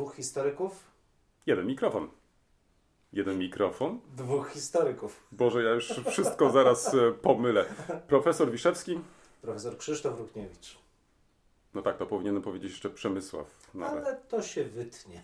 Dwóch 0.00 0.14
historyków, 0.14 0.84
Jeden 1.46 1.66
mikrofon. 1.66 2.08
Jeden 3.12 3.38
mikrofon. 3.38 4.00
dwóch 4.16 4.50
historyków. 4.50 5.26
Boże, 5.32 5.62
ja 5.62 5.70
już 5.70 5.92
wszystko 6.10 6.50
zaraz 6.50 6.94
e, 6.94 7.12
pomylę. 7.12 7.64
Profesor 8.08 8.50
Wiszewski. 8.50 9.00
Profesor 9.42 9.76
Krzysztof 9.78 10.18
Rukniewicz. 10.18 10.78
No 11.74 11.82
tak, 11.82 11.96
to 11.96 12.06
powinienem 12.06 12.42
powiedzieć 12.42 12.70
jeszcze 12.70 12.90
Przemysław. 12.90 13.46
Nawet. 13.74 14.06
Ale 14.06 14.16
to 14.16 14.42
się 14.42 14.64
wytnie. 14.64 15.22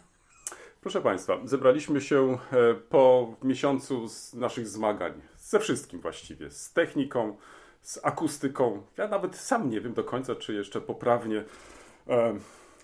Proszę 0.81 1.01
Państwa, 1.01 1.39
zebraliśmy 1.45 2.01
się 2.01 2.39
e, 2.53 2.75
po 2.75 3.35
miesiącu 3.43 4.09
z 4.09 4.35
naszych 4.35 4.69
zmagań. 4.69 5.23
Ze 5.39 5.59
wszystkim 5.61 6.01
właściwie. 6.01 6.51
Z 6.51 6.73
techniką, 6.73 7.37
z 7.83 8.01
akustyką. 8.03 8.83
Ja 8.97 9.09
nawet 9.09 9.37
sam 9.37 9.71
nie 9.71 9.81
wiem 9.81 9.95
do 9.95 10.05
końca, 10.05 10.35
czy 10.35 10.55
jeszcze 10.55 10.81
poprawnie 10.81 11.45
e, 12.09 12.39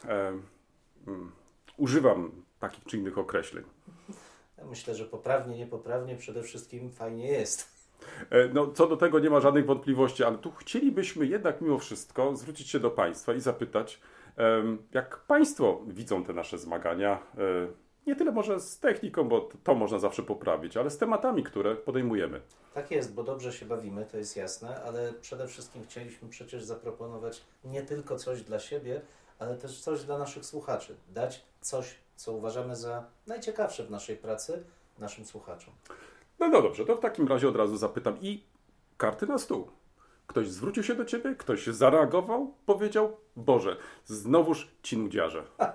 e, 0.09 0.39
mm, 1.07 1.33
używam 1.87 2.31
takich 2.61 2.85
czy 2.85 2.97
innych 2.97 3.19
określeń. 3.19 3.65
Myślę, 4.71 4.95
że 4.95 5.05
poprawnie, 5.05 5.59
niepoprawnie 5.59 6.17
przede 6.17 6.43
wszystkim 6.43 6.91
fajnie 6.91 7.29
jest. 7.29 7.69
E, 8.31 8.49
No, 8.49 8.67
co 8.73 8.87
do 8.87 8.97
tego 8.97 9.19
nie 9.19 9.31
ma 9.31 9.41
żadnych 9.41 9.67
wątpliwości, 9.67 10.25
ale 10.25 10.39
tu 10.39 10.51
chcielibyśmy 10.53 11.27
jednak 11.27 11.61
mimo 11.61 11.79
wszystko 11.79 12.37
zwrócić 12.37 12.69
się 12.71 12.81
do 12.81 12.91
Państwa 12.91 13.35
i 13.35 13.41
zapytać, 13.41 14.01
jak 14.93 15.19
Państwo 15.19 15.81
widzą 15.87 16.25
te 16.25 16.33
nasze 16.33 16.59
zmagania. 16.59 17.19
e, 17.39 17.83
Nie 18.07 18.17
tyle 18.17 18.33
może 18.33 18.61
z 18.61 18.79
techniką, 18.79 19.29
bo 19.29 19.49
to 19.65 19.75
można 19.75 19.99
zawsze 19.99 20.23
poprawić, 20.23 20.77
ale 20.77 20.91
z 20.91 20.99
tematami, 20.99 21.43
które 21.43 21.77
podejmujemy. 21.77 22.41
Tak 22.75 22.91
jest, 22.91 23.15
bo 23.15 23.23
dobrze 23.23 23.53
się 23.53 23.67
bawimy, 23.67 24.07
to 24.13 24.17
jest 24.17 24.37
jasne, 24.37 24.83
ale 24.85 25.13
przede 25.21 25.47
wszystkim 25.49 25.83
chcieliśmy 25.85 26.29
przecież 26.29 26.65
zaproponować 26.65 27.43
nie 27.65 27.83
tylko 27.83 28.17
coś 28.17 28.43
dla 28.43 28.59
siebie, 28.59 29.01
ale 29.43 29.57
też 29.57 29.81
coś 29.81 30.05
dla 30.05 30.19
naszych 30.19 30.47
słuchaczy. 30.47 30.97
Dać 31.09 31.43
coś, 31.61 31.95
co 32.17 32.33
uważamy 32.33 32.77
za 32.77 33.05
najciekawsze 33.27 33.85
w 33.85 33.91
naszej 33.91 34.17
pracy 34.17 34.65
naszym 34.99 35.25
słuchaczom. 35.25 35.75
No, 36.39 36.49
no 36.49 36.63
dobrze, 36.63 36.85
to 36.85 36.97
w 36.97 37.01
takim 37.01 37.29
razie 37.29 37.49
od 37.49 37.57
razu 37.57 37.77
zapytam 37.77 38.19
i 38.21 38.45
karty 38.97 39.27
na 39.27 39.39
stół. 39.39 39.69
Ktoś 40.27 40.49
zwrócił 40.49 40.83
się 40.83 40.95
do 40.95 41.05
Ciebie, 41.05 41.35
ktoś 41.35 41.67
zareagował, 41.67 42.55
powiedział, 42.67 43.17
Boże, 43.37 43.77
znowuż 44.05 44.69
ci 44.83 44.99
nudziarze. 44.99 45.45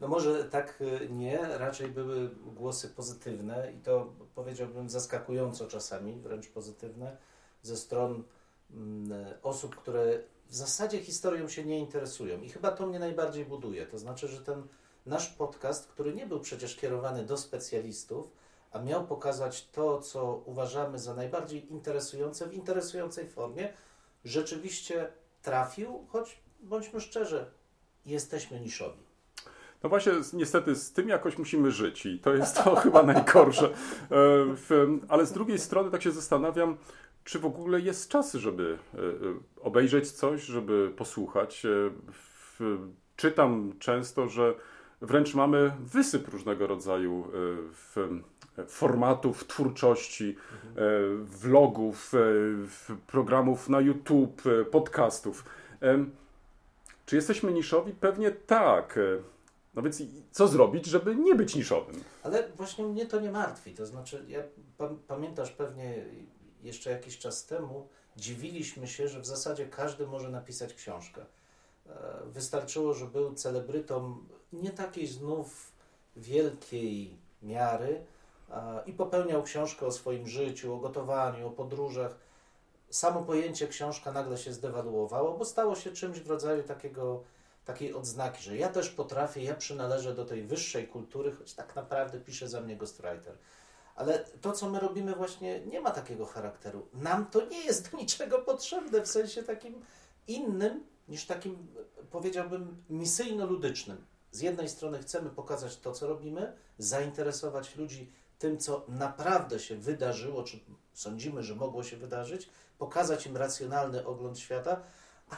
No 0.00 0.08
może 0.08 0.44
tak 0.44 0.80
y, 0.80 1.08
nie, 1.10 1.38
raczej 1.58 1.88
były 1.88 2.30
głosy 2.46 2.88
pozytywne 2.88 3.72
i 3.72 3.78
to 3.78 4.12
powiedziałbym 4.34 4.90
zaskakująco 4.90 5.66
czasami, 5.66 6.20
wręcz 6.20 6.48
pozytywne, 6.48 7.16
ze 7.62 7.76
stron 7.76 8.24
mm, 8.70 9.24
osób, 9.42 9.76
które 9.76 10.18
w 10.50 10.54
zasadzie 10.54 11.00
historią 11.00 11.48
się 11.48 11.64
nie 11.64 11.78
interesują. 11.78 12.40
I 12.40 12.48
chyba 12.48 12.70
to 12.70 12.86
mnie 12.86 12.98
najbardziej 12.98 13.44
buduje. 13.44 13.86
To 13.86 13.98
znaczy, 13.98 14.28
że 14.28 14.40
ten 14.40 14.62
nasz 15.06 15.28
podcast, 15.28 15.88
który 15.88 16.14
nie 16.14 16.26
był 16.26 16.40
przecież 16.40 16.76
kierowany 16.76 17.24
do 17.24 17.36
specjalistów, 17.36 18.30
a 18.72 18.78
miał 18.78 19.06
pokazać 19.06 19.68
to, 19.68 20.00
co 20.00 20.42
uważamy 20.46 20.98
za 20.98 21.14
najbardziej 21.14 21.72
interesujące 21.72 22.46
w 22.46 22.54
interesującej 22.54 23.28
formie, 23.28 23.72
rzeczywiście 24.24 25.12
trafił, 25.42 26.06
choć 26.08 26.40
bądźmy 26.60 27.00
szczerzy, 27.00 27.46
jesteśmy 28.06 28.60
niszowi. 28.60 29.10
No 29.82 29.88
właśnie, 29.88 30.12
niestety 30.32 30.74
z 30.74 30.92
tym 30.92 31.08
jakoś 31.08 31.38
musimy 31.38 31.70
żyć 31.70 32.06
i 32.06 32.18
to 32.18 32.34
jest 32.34 32.64
to 32.64 32.76
chyba 32.84 33.02
najgorsze. 33.02 33.66
E, 33.66 33.74
Ale 35.08 35.26
z 35.26 35.32
drugiej 35.32 35.58
strony 35.58 35.90
tak 35.90 36.02
się 36.02 36.12
zastanawiam, 36.12 36.76
czy 37.24 37.38
w 37.38 37.46
ogóle 37.46 37.80
jest 37.80 38.08
czas, 38.08 38.34
żeby 38.34 38.78
e, 38.94 38.98
e, 38.98 39.02
obejrzeć 39.60 40.10
coś, 40.10 40.42
żeby 40.42 40.92
posłuchać. 40.96 41.66
E, 41.66 41.90
Czytam 43.16 43.72
często, 43.78 44.28
że 44.28 44.54
wręcz 45.00 45.34
mamy 45.34 45.72
wysyp 45.80 46.28
różnego 46.28 46.66
rodzaju 46.66 47.24
formatów 48.68 49.46
twórczości, 49.46 50.36
vlogów, 51.22 52.12
programów 53.06 53.68
na 53.68 53.80
YouTube, 53.80 54.42
podcastów. 54.70 55.44
Czy 57.06 57.16
jesteśmy 57.16 57.52
niszowi? 57.52 57.92
Pewnie 57.92 58.30
tak. 58.30 58.98
No 59.74 59.82
więc 59.82 60.02
co 60.30 60.48
zrobić, 60.48 60.86
żeby 60.86 61.16
nie 61.16 61.34
być 61.34 61.54
niszowym? 61.54 62.04
Ale 62.22 62.48
właśnie 62.56 62.84
mnie 62.84 63.06
to 63.06 63.20
nie 63.20 63.30
martwi. 63.30 63.74
To 63.74 63.86
znaczy, 63.86 64.24
ja, 64.28 64.40
pa, 64.78 64.88
pamiętasz 65.08 65.50
pewnie 65.50 66.04
jeszcze 66.62 66.90
jakiś 66.90 67.18
czas 67.18 67.46
temu, 67.46 67.88
dziwiliśmy 68.16 68.88
się, 68.88 69.08
że 69.08 69.20
w 69.20 69.26
zasadzie 69.26 69.68
każdy 69.68 70.06
może 70.06 70.30
napisać 70.30 70.74
książkę. 70.74 71.24
E, 71.86 71.92
Wystarczyło, 72.26 72.94
że 72.94 73.06
był 73.06 73.34
celebrytą 73.34 74.18
nie 74.52 74.70
takiej 74.70 75.06
znów 75.06 75.72
wielkiej 76.16 77.16
miary 77.42 78.04
i 78.86 78.92
popełniał 78.92 79.42
książkę 79.42 79.86
o 79.86 79.92
swoim 79.92 80.28
życiu, 80.28 80.74
o 80.74 80.78
gotowaniu, 80.78 81.46
o 81.46 81.50
podróżach. 81.50 82.14
Samo 82.90 83.22
pojęcie 83.22 83.68
książka 83.68 84.12
nagle 84.12 84.38
się 84.38 84.52
zdewaluowało, 84.52 85.38
bo 85.38 85.44
stało 85.44 85.76
się 85.76 85.92
czymś 85.92 86.20
w 86.20 86.30
rodzaju 86.30 86.62
takiego 86.62 87.22
takiej 87.64 87.94
odznaki, 87.94 88.42
że 88.44 88.56
ja 88.56 88.68
też 88.68 88.90
potrafię, 88.90 89.42
ja 89.42 89.54
przynależę 89.54 90.14
do 90.14 90.24
tej 90.24 90.42
wyższej 90.42 90.88
kultury, 90.88 91.32
choć 91.32 91.54
tak 91.54 91.76
naprawdę 91.76 92.20
pisze 92.20 92.48
za 92.48 92.60
mnie 92.60 92.76
ghostwriter. 92.76 93.38
Ale 93.94 94.18
to, 94.18 94.52
co 94.52 94.70
my 94.70 94.80
robimy, 94.80 95.14
właśnie 95.14 95.60
nie 95.66 95.80
ma 95.80 95.90
takiego 95.90 96.26
charakteru. 96.26 96.88
Nam 96.92 97.26
to 97.26 97.46
nie 97.46 97.64
jest 97.64 97.90
do 97.90 97.98
niczego 97.98 98.38
potrzebne 98.38 99.02
w 99.02 99.08
sensie 99.08 99.42
takim 99.42 99.82
innym 100.26 100.84
niż 101.08 101.26
takim, 101.26 101.66
powiedziałbym, 102.10 102.84
misyjno-ludycznym. 102.90 104.04
Z 104.30 104.40
jednej 104.40 104.68
strony 104.68 104.98
chcemy 104.98 105.30
pokazać 105.30 105.76
to, 105.76 105.92
co 105.92 106.06
robimy, 106.06 106.52
zainteresować 106.78 107.76
ludzi 107.76 108.12
tym, 108.38 108.58
co 108.58 108.84
naprawdę 108.88 109.58
się 109.58 109.76
wydarzyło, 109.76 110.42
czy 110.42 110.60
sądzimy, 110.92 111.42
że 111.42 111.54
mogło 111.54 111.82
się 111.82 111.96
wydarzyć, 111.96 112.48
pokazać 112.78 113.26
im 113.26 113.36
racjonalny 113.36 114.06
ogląd 114.06 114.38
świata, 114.38 114.82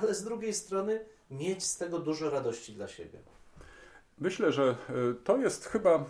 ale 0.01 0.15
z 0.15 0.25
drugiej 0.25 0.55
strony 0.55 1.05
mieć 1.31 1.65
z 1.65 1.77
tego 1.77 1.99
dużo 1.99 2.31
radości 2.31 2.73
dla 2.73 2.89
siebie. 2.89 3.19
Myślę, 4.21 4.53
że 4.53 4.63
e, 4.63 4.75
to 5.25 5.37
jest 5.37 5.67
chyba 5.67 5.91
e, 5.91 6.05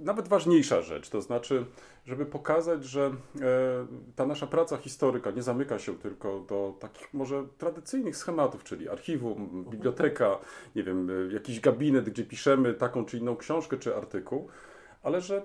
nawet 0.00 0.28
ważniejsza 0.28 0.82
rzecz, 0.82 1.08
to 1.08 1.22
znaczy, 1.22 1.64
żeby 2.06 2.26
pokazać, 2.26 2.84
że 2.84 3.06
e, 3.06 3.12
ta 4.16 4.26
nasza 4.26 4.46
praca 4.46 4.76
historyka 4.76 5.30
nie 5.30 5.42
zamyka 5.42 5.78
się 5.78 5.98
tylko 5.98 6.40
do 6.40 6.76
takich 6.80 7.14
może 7.14 7.46
tradycyjnych 7.58 8.16
schematów, 8.16 8.64
czyli 8.64 8.88
archiwum, 8.88 9.64
biblioteka, 9.70 10.38
nie 10.76 10.82
wiem, 10.82 11.08
jakiś 11.32 11.60
gabinet, 11.60 12.10
gdzie 12.10 12.24
piszemy 12.24 12.74
taką 12.74 13.04
czy 13.04 13.18
inną 13.18 13.36
książkę 13.36 13.76
czy 13.76 13.96
artykuł, 13.96 14.48
ale 15.02 15.20
że 15.20 15.42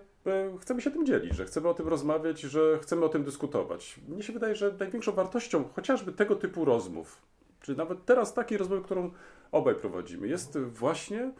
chcemy 0.61 0.81
się 0.81 0.91
tym 0.91 1.05
dzielić, 1.05 1.35
że 1.35 1.45
chcemy 1.45 1.69
o 1.69 1.73
tym 1.73 1.87
rozmawiać, 1.87 2.41
że 2.41 2.79
chcemy 2.81 3.05
o 3.05 3.09
tym 3.09 3.23
dyskutować. 3.23 3.99
Mnie 4.07 4.23
się 4.23 4.33
wydaje, 4.33 4.55
że 4.55 4.75
największą 4.79 5.11
wartością 5.11 5.63
chociażby 5.75 6.11
tego 6.11 6.35
typu 6.35 6.65
rozmów, 6.65 7.21
czy 7.65 7.75
nawet 7.75 8.05
teraz 8.05 8.33
takiej 8.33 8.57
rozmowy, 8.57 8.81
którą 8.81 9.11
obaj 9.51 9.75
prowadzimy, 9.75 10.27
jest 10.27 10.59
właśnie 10.59 11.31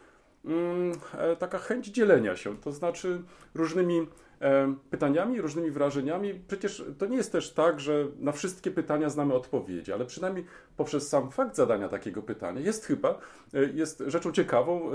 mm, 0.44 0.92
e, 1.18 1.36
taka 1.36 1.58
chęć 1.58 1.86
dzielenia 1.86 2.36
się, 2.36 2.56
to 2.56 2.72
znaczy 2.72 3.22
różnymi 3.54 4.06
e, 4.40 4.74
pytaniami, 4.90 5.40
różnymi 5.40 5.70
wrażeniami. 5.70 6.40
Przecież 6.48 6.84
to 6.98 7.06
nie 7.06 7.16
jest 7.16 7.32
też 7.32 7.52
tak, 7.52 7.80
że 7.80 8.06
na 8.18 8.32
wszystkie 8.32 8.70
pytania 8.70 9.10
znamy 9.10 9.34
odpowiedzi, 9.34 9.92
ale 9.92 10.04
przynajmniej 10.04 10.44
poprzez 10.76 11.08
sam 11.08 11.30
fakt 11.30 11.56
zadania 11.56 11.88
takiego 11.88 12.22
pytania 12.22 12.60
jest 12.60 12.84
chyba, 12.84 13.18
e, 13.54 13.64
jest 13.64 14.02
rzeczą 14.06 14.32
ciekawą. 14.32 14.90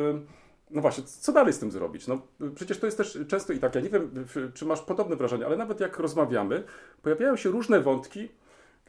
No 0.72 0.82
właśnie, 0.82 1.04
co 1.04 1.32
dalej 1.32 1.54
z 1.54 1.60
tym 1.60 1.72
zrobić? 1.72 2.08
No, 2.08 2.22
przecież 2.56 2.80
to 2.80 2.86
jest 2.86 2.98
też 2.98 3.20
często 3.28 3.54
i 3.54 3.60
tak, 3.60 3.76
ja 3.76 3.82
nie 3.82 3.90
wiem, 3.90 4.26
czy 4.54 4.66
masz 4.66 4.82
podobne 4.82 5.16
wrażenie, 5.16 5.46
ale 5.46 5.58
nawet 5.58 5.80
jak 5.80 6.00
rozmawiamy, 6.00 6.64
pojawiają 7.02 7.36
się 7.36 7.50
różne 7.50 7.82
wątki, 7.82 8.30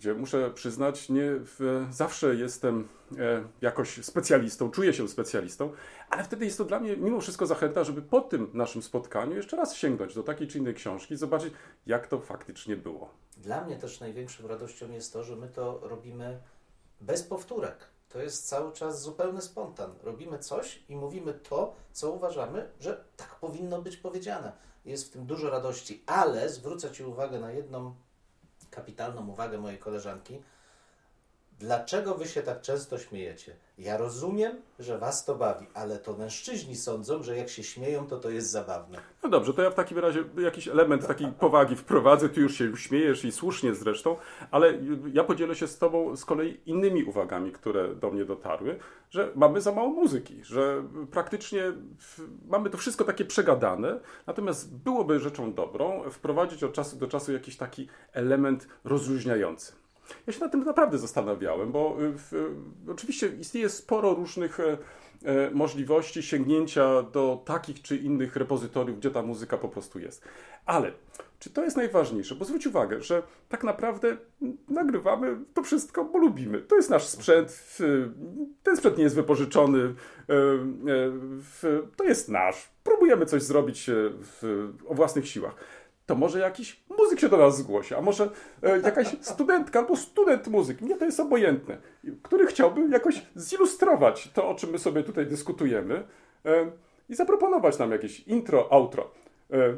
gdzie 0.03 0.15
muszę 0.15 0.51
przyznać, 0.51 1.09
nie 1.09 1.23
w, 1.25 1.87
zawsze 1.91 2.35
jestem 2.35 2.89
e, 3.19 3.45
jakoś 3.61 4.05
specjalistą, 4.05 4.71
czuję 4.71 4.95
się 4.95 5.09
specjalistą, 5.09 5.73
ale 6.11 6.25
wtedy 6.25 6.45
jest 6.45 6.59
to 6.59 6.65
dla 6.65 6.81
mnie 6.81 6.97
mimo 6.97 7.21
wszystko 7.21 7.47
zachęta, 7.47 7.85
żeby 7.85 8.03
po 8.03 8.21
tym 8.21 8.51
naszym 8.55 8.83
spotkaniu 8.83 9.37
jeszcze 9.37 9.57
raz 9.57 9.75
sięgnąć 9.75 10.15
do 10.15 10.23
takiej 10.23 10.49
czy 10.49 10.59
innej 10.59 10.75
książki 10.75 11.17
zobaczyć, 11.17 11.55
jak 11.87 12.07
to 12.07 12.21
faktycznie 12.21 12.77
było. 12.77 13.11
Dla 13.37 13.65
mnie 13.65 13.77
też 13.77 14.01
największą 14.01 14.49
radością 14.49 14.91
jest 14.91 15.13
to, 15.13 15.25
że 15.25 15.37
my 15.37 15.49
to 15.49 15.81
robimy 15.83 16.41
bez 17.01 17.23
powtórek. 17.23 17.77
To 18.09 18.23
jest 18.23 18.49
cały 18.49 18.73
czas 18.73 19.03
zupełny 19.03 19.43
spontan. 19.43 19.95
Robimy 20.03 20.39
coś 20.39 20.83
i 20.89 20.97
mówimy 20.97 21.35
to, 21.35 21.75
co 21.93 22.13
uważamy, 22.13 22.69
że 22.81 23.05
tak 23.17 23.35
powinno 23.41 23.83
być 23.83 23.97
powiedziane. 23.97 24.53
Jest 24.85 25.09
w 25.09 25.11
tym 25.11 25.27
dużo 25.27 25.51
radości, 25.51 26.03
ale 26.07 26.49
zwrócę 26.49 26.91
Ci 26.91 27.05
uwagę 27.05 27.41
na 27.41 27.53
jedną 27.53 27.95
kapitalną 28.73 29.29
uwagę 29.29 29.59
mojej 29.59 29.79
koleżanki. 29.79 30.43
Dlaczego 31.63 32.15
wy 32.15 32.29
się 32.29 32.43
tak 32.43 32.61
często 32.61 32.99
śmiejecie? 32.99 33.57
Ja 33.79 33.97
rozumiem, 33.97 34.57
że 34.79 34.99
was 34.99 35.25
to 35.25 35.35
bawi, 35.35 35.67
ale 35.75 35.99
to 35.99 36.17
mężczyźni 36.17 36.77
sądzą, 36.77 37.23
że 37.23 37.37
jak 37.37 37.49
się 37.49 37.63
śmieją, 37.63 38.07
to 38.07 38.19
to 38.19 38.31
jest 38.31 38.51
zabawne. 38.51 38.99
No 39.23 39.29
dobrze, 39.29 39.55
to 39.55 39.63
ja 39.63 39.71
w 39.71 39.75
takim 39.75 39.99
razie 39.99 40.25
jakiś 40.39 40.69
element 40.69 41.07
takiej 41.07 41.27
powagi 41.33 41.77
wprowadzę. 41.77 42.29
Ty 42.29 42.41
już 42.41 42.55
się 42.55 42.77
śmiejesz 42.77 43.25
i 43.25 43.33
słusznie 43.33 43.75
zresztą, 43.75 44.17
ale 44.51 44.75
ja 45.13 45.25
podzielę 45.25 45.55
się 45.55 45.67
z 45.67 45.79
Tobą 45.79 46.17
z 46.17 46.25
kolei 46.25 46.61
innymi 46.67 47.05
uwagami, 47.05 47.53
które 47.53 47.95
do 47.95 48.11
mnie 48.11 48.25
dotarły, 48.25 48.79
że 49.11 49.33
mamy 49.35 49.61
za 49.61 49.73
mało 49.73 49.89
muzyki, 49.89 50.45
że 50.45 50.85
praktycznie 51.11 51.73
mamy 52.49 52.71
to 52.71 52.79
wszystko 52.79 53.05
takie 53.05 53.25
przegadane, 53.25 54.01
natomiast 54.27 54.77
byłoby 54.77 55.21
rzeczą 55.21 55.55
dobrą 55.55 56.11
wprowadzić 56.11 56.65
od 56.65 56.73
czasu 56.73 56.97
do 56.97 57.09
czasu 57.09 57.33
jakiś 57.33 57.57
taki 57.57 57.89
element 58.13 58.69
rozluźniający. 58.85 59.82
Ja 60.27 60.33
się 60.33 60.41
nad 60.41 60.53
tym 60.53 60.65
naprawdę 60.65 60.99
zastanawiałem, 60.99 61.73
bo 61.73 61.97
y, 62.03 62.13
w, 62.19 62.33
y, 62.89 62.93
oczywiście 62.93 63.27
istnieje 63.27 63.69
sporo 63.69 64.15
różnych 64.15 64.61
e, 64.61 64.79
e, 65.25 65.51
możliwości 65.51 66.23
sięgnięcia 66.23 67.03
do 67.03 67.43
takich 67.45 67.83
czy 67.83 67.97
innych 67.97 68.37
repozytoriów, 68.37 68.99
gdzie 68.99 69.11
ta 69.11 69.23
muzyka 69.23 69.59
po 69.59 69.69
prostu 69.69 69.99
jest. 69.99 70.25
Ale 70.67 70.93
czy 71.39 71.51
to 71.51 71.65
jest 71.65 71.77
najważniejsze? 71.77 72.35
Bo 72.35 72.45
zwróć 72.45 72.67
uwagę, 72.67 73.01
że 73.01 73.23
tak 73.49 73.65
naprawdę 73.65 74.17
nagrywamy 74.69 75.37
to 75.55 75.63
wszystko, 75.63 76.05
bo 76.05 76.19
lubimy. 76.19 76.61
To 76.61 76.77
jest 76.77 76.91
nasz 76.91 77.07
sprzęt, 77.07 77.79
ten 78.63 78.77
sprzęt 78.77 78.97
nie 78.97 79.05
jest 79.05 79.17
wypożyczony, 79.17 79.95
e, 80.29 80.35
to 81.97 82.05
jest 82.05 82.29
nasz. 82.29 82.71
Próbujemy 82.85 83.27
coś 83.27 83.43
zrobić 83.43 83.91
o 84.89 84.95
własnych 84.95 85.29
siłach 85.29 85.55
to 86.13 86.17
może 86.17 86.39
jakiś 86.39 86.81
muzyk 86.99 87.21
się 87.21 87.29
do 87.29 87.37
nas 87.37 87.59
zgłosi, 87.59 87.95
a 87.95 88.01
może 88.01 88.31
e, 88.63 88.81
jakaś 88.81 89.17
studentka 89.21 89.79
albo 89.79 89.97
student 89.97 90.47
muzyk, 90.47 90.81
mnie 90.81 90.97
to 90.97 91.05
jest 91.05 91.21
obojętne, 91.21 91.79
który 92.23 92.47
chciałby 92.47 92.89
jakoś 92.89 93.27
zilustrować 93.35 94.31
to, 94.35 94.49
o 94.49 94.55
czym 94.55 94.71
my 94.71 94.79
sobie 94.79 95.03
tutaj 95.03 95.27
dyskutujemy 95.27 96.05
e, 96.45 96.71
i 97.09 97.15
zaproponować 97.15 97.79
nam 97.79 97.93
jakieś 97.93 98.21
intro, 98.21 98.73
outro. 98.73 99.11
E, 99.53 99.77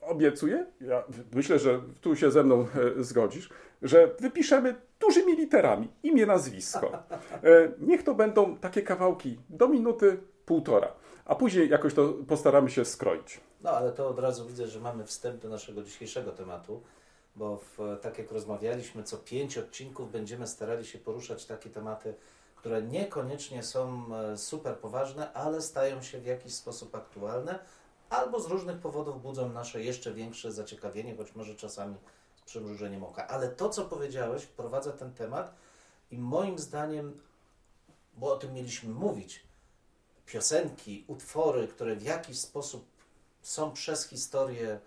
obiecuję, 0.00 0.66
ja 0.80 1.02
myślę, 1.34 1.58
że 1.58 1.80
tu 2.00 2.16
się 2.16 2.30
ze 2.30 2.44
mną 2.44 2.66
e, 2.98 3.02
zgodzisz, 3.02 3.50
że 3.82 4.10
wypiszemy 4.20 4.74
dużymi 5.00 5.36
literami 5.36 5.88
imię, 6.02 6.26
nazwisko. 6.26 6.92
E, 7.10 7.72
niech 7.78 8.02
to 8.02 8.14
będą 8.14 8.56
takie 8.56 8.82
kawałki 8.82 9.38
do 9.48 9.68
minuty, 9.68 10.18
półtora, 10.46 10.92
a 11.28 11.34
później 11.34 11.68
jakoś 11.68 11.94
to 11.94 12.14
postaramy 12.28 12.70
się 12.70 12.84
skroić. 12.84 13.40
No 13.60 13.70
ale 13.70 13.92
to 13.92 14.08
od 14.08 14.18
razu 14.18 14.46
widzę, 14.46 14.68
że 14.68 14.80
mamy 14.80 15.06
wstęp 15.06 15.42
do 15.42 15.48
naszego 15.48 15.82
dzisiejszego 15.82 16.32
tematu, 16.32 16.82
bo 17.36 17.56
w, 17.56 17.98
tak 18.02 18.18
jak 18.18 18.32
rozmawialiśmy, 18.32 19.02
co 19.02 19.16
pięć 19.16 19.58
odcinków 19.58 20.12
będziemy 20.12 20.46
starali 20.46 20.86
się 20.86 20.98
poruszać 20.98 21.46
takie 21.46 21.70
tematy, 21.70 22.14
które 22.56 22.82
niekoniecznie 22.82 23.62
są 23.62 24.04
e, 24.14 24.38
super 24.38 24.76
poważne, 24.76 25.32
ale 25.32 25.62
stają 25.62 26.02
się 26.02 26.20
w 26.20 26.26
jakiś 26.26 26.54
sposób 26.54 26.94
aktualne, 26.94 27.58
albo 28.10 28.40
z 28.40 28.46
różnych 28.46 28.78
powodów 28.78 29.22
budzą 29.22 29.48
nasze 29.48 29.82
jeszcze 29.82 30.14
większe 30.14 30.52
zaciekawienie, 30.52 31.16
choć 31.16 31.34
może 31.34 31.54
czasami 31.54 31.96
z 32.36 32.42
przymrużeniem 32.42 33.04
oka. 33.04 33.26
Ale 33.26 33.48
to, 33.48 33.68
co 33.68 33.84
powiedziałeś, 33.84 34.42
wprowadza 34.42 34.92
ten 34.92 35.12
temat 35.14 35.54
i 36.10 36.18
moim 36.18 36.58
zdaniem, 36.58 37.20
bo 38.16 38.32
o 38.32 38.36
tym 38.36 38.54
mieliśmy 38.54 38.94
mówić, 38.94 39.47
piosenki, 40.28 41.04
utwory, 41.06 41.68
które 41.68 41.96
w 41.96 42.02
jakiś 42.02 42.38
sposób 42.38 42.86
są 43.42 43.72
przez 43.72 44.08
historię 44.08 44.80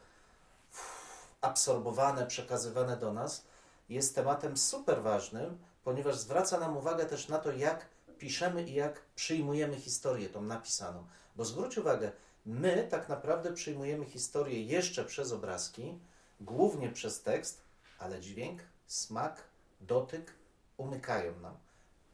absorbowane, 1.42 2.28
przekazywane 2.28 2.98
do 2.98 3.14
nas, 3.14 3.44
jest 3.90 4.16
tematem 4.16 4.58
super 4.58 5.02
ważnym, 5.02 5.58
ponieważ 5.84 6.18
zwraca 6.18 6.60
nam 6.60 6.78
uwagę 6.78 7.06
też 7.06 7.28
na 7.28 7.38
to, 7.38 7.52
jak 7.52 7.86
piszemy 8.18 8.64
i 8.64 8.74
jak 8.74 9.02
przyjmujemy 9.16 9.76
historię 9.76 10.30
tą 10.30 10.42
napisaną. 10.42 11.08
Bo 11.36 11.46
zwróć 11.46 11.78
uwagę, 11.78 12.12
my 12.46 12.88
tak 12.90 13.10
naprawdę 13.10 13.54
przyjmujemy 13.54 14.06
historię 14.06 14.64
jeszcze 14.64 15.06
przez 15.06 15.32
obrazki, 15.32 16.00
głównie 16.42 16.90
przez 16.90 17.22
tekst, 17.22 17.62
ale 18.00 18.20
dźwięk, 18.20 18.62
smak, 18.88 19.44
dotyk 19.82 20.34
umykają 20.78 21.40
nam. 21.40 21.58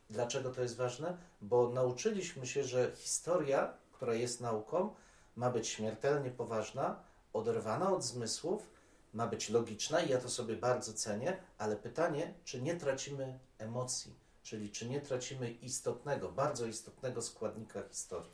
Dlaczego 0.09 0.49
to 0.51 0.61
jest 0.61 0.77
ważne? 0.77 1.17
Bo 1.41 1.69
nauczyliśmy 1.69 2.47
się, 2.47 2.63
że 2.63 2.91
historia, 2.95 3.73
która 3.91 4.13
jest 4.13 4.41
nauką, 4.41 4.95
ma 5.35 5.49
być 5.49 5.67
śmiertelnie 5.67 6.31
poważna, 6.31 7.03
oderwana 7.33 7.93
od 7.93 8.03
zmysłów, 8.03 8.69
ma 9.13 9.27
być 9.27 9.49
logiczna 9.49 10.01
i 10.01 10.09
ja 10.09 10.17
to 10.17 10.29
sobie 10.29 10.55
bardzo 10.55 10.93
cenię, 10.93 11.37
ale 11.57 11.75
pytanie, 11.75 12.33
czy 12.43 12.61
nie 12.61 12.75
tracimy 12.75 13.39
emocji, 13.57 14.15
czyli 14.43 14.71
czy 14.71 14.89
nie 14.89 15.01
tracimy 15.01 15.51
istotnego, 15.51 16.29
bardzo 16.29 16.65
istotnego 16.65 17.21
składnika 17.21 17.83
historii. 17.89 18.31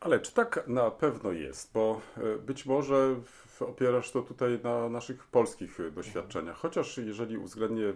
Ale 0.00 0.20
czy 0.20 0.32
tak 0.32 0.64
na 0.66 0.90
pewno 0.90 1.32
jest? 1.32 1.72
Bo 1.72 2.00
e, 2.16 2.38
być 2.38 2.66
może 2.66 3.16
opierasz 3.60 4.10
to 4.10 4.22
tutaj 4.22 4.60
na 4.62 4.88
naszych 4.88 5.26
polskich 5.26 5.92
doświadczeniach, 5.92 6.56
chociaż 6.56 6.98
jeżeli 6.98 7.38
uwzględnię 7.38 7.88
e, 7.88 7.94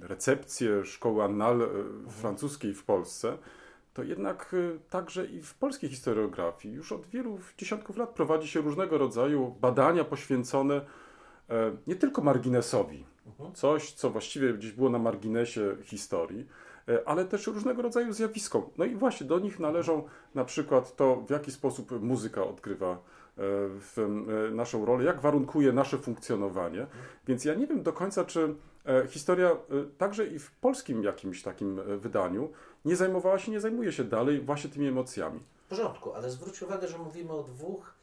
recepcję 0.00 0.84
szkoły 0.84 1.24
annal 1.24 1.68
francuskiej 2.08 2.74
w 2.74 2.84
Polsce, 2.84 3.38
to 3.94 4.02
jednak 4.02 4.56
także 4.90 5.26
i 5.26 5.42
w 5.42 5.54
polskiej 5.54 5.90
historiografii 5.90 6.74
już 6.74 6.92
od 6.92 7.06
wielu 7.06 7.38
dziesiątków 7.58 7.96
lat 7.96 8.10
prowadzi 8.10 8.48
się 8.48 8.60
różnego 8.60 8.98
rodzaju 8.98 9.56
badania 9.60 10.04
poświęcone 10.04 10.80
nie 11.86 11.96
tylko 11.96 12.22
marginesowi, 12.22 13.04
mhm. 13.26 13.54
coś, 13.54 13.92
co 13.92 14.10
właściwie 14.10 14.54
gdzieś 14.54 14.72
było 14.72 14.90
na 14.90 14.98
marginesie 14.98 15.76
historii, 15.82 16.46
E, 16.88 17.08
ale 17.08 17.24
też 17.24 17.46
różnego 17.46 17.82
rodzaju 17.82 18.12
zjawiskom. 18.12 18.62
No 18.78 18.84
i 18.84 18.94
właśnie 18.94 19.26
do 19.26 19.38
nich 19.38 19.60
należą 19.60 20.02
na 20.34 20.44
przykład 20.44 20.96
to, 20.96 21.16
w 21.16 21.30
jaki 21.30 21.52
sposób 21.52 22.02
muzyka 22.02 22.44
odgrywa 22.44 22.98
e, 23.38 23.42
e, 24.02 24.50
naszą 24.50 24.84
rolę, 24.84 25.04
jak 25.04 25.20
warunkuje 25.20 25.72
nasze 25.72 25.98
funkcjonowanie. 25.98 26.86
Więc 27.26 27.44
ja 27.44 27.54
nie 27.54 27.66
wiem 27.66 27.82
do 27.82 27.92
końca, 27.92 28.24
czy 28.24 28.54
historia 29.08 29.56
także 29.98 30.26
i 30.26 30.38
w 30.38 30.50
polskim 30.50 31.02
jakimś 31.02 31.42
takim 31.42 31.98
wydaniu 31.98 32.52
nie 32.84 32.96
zajmowała 32.96 33.38
się, 33.38 33.52
nie 33.52 33.60
zajmuje 33.60 33.92
się 33.92 34.04
dalej 34.04 34.40
właśnie 34.40 34.70
tymi 34.70 34.86
emocjami. 34.86 35.40
W 35.66 35.68
porządku, 35.68 36.14
ale 36.14 36.30
zwróć 36.30 36.62
uwagę, 36.62 36.88
że 36.88 36.98
mówimy 36.98 37.32
o 37.32 37.42
dwóch 37.42 37.94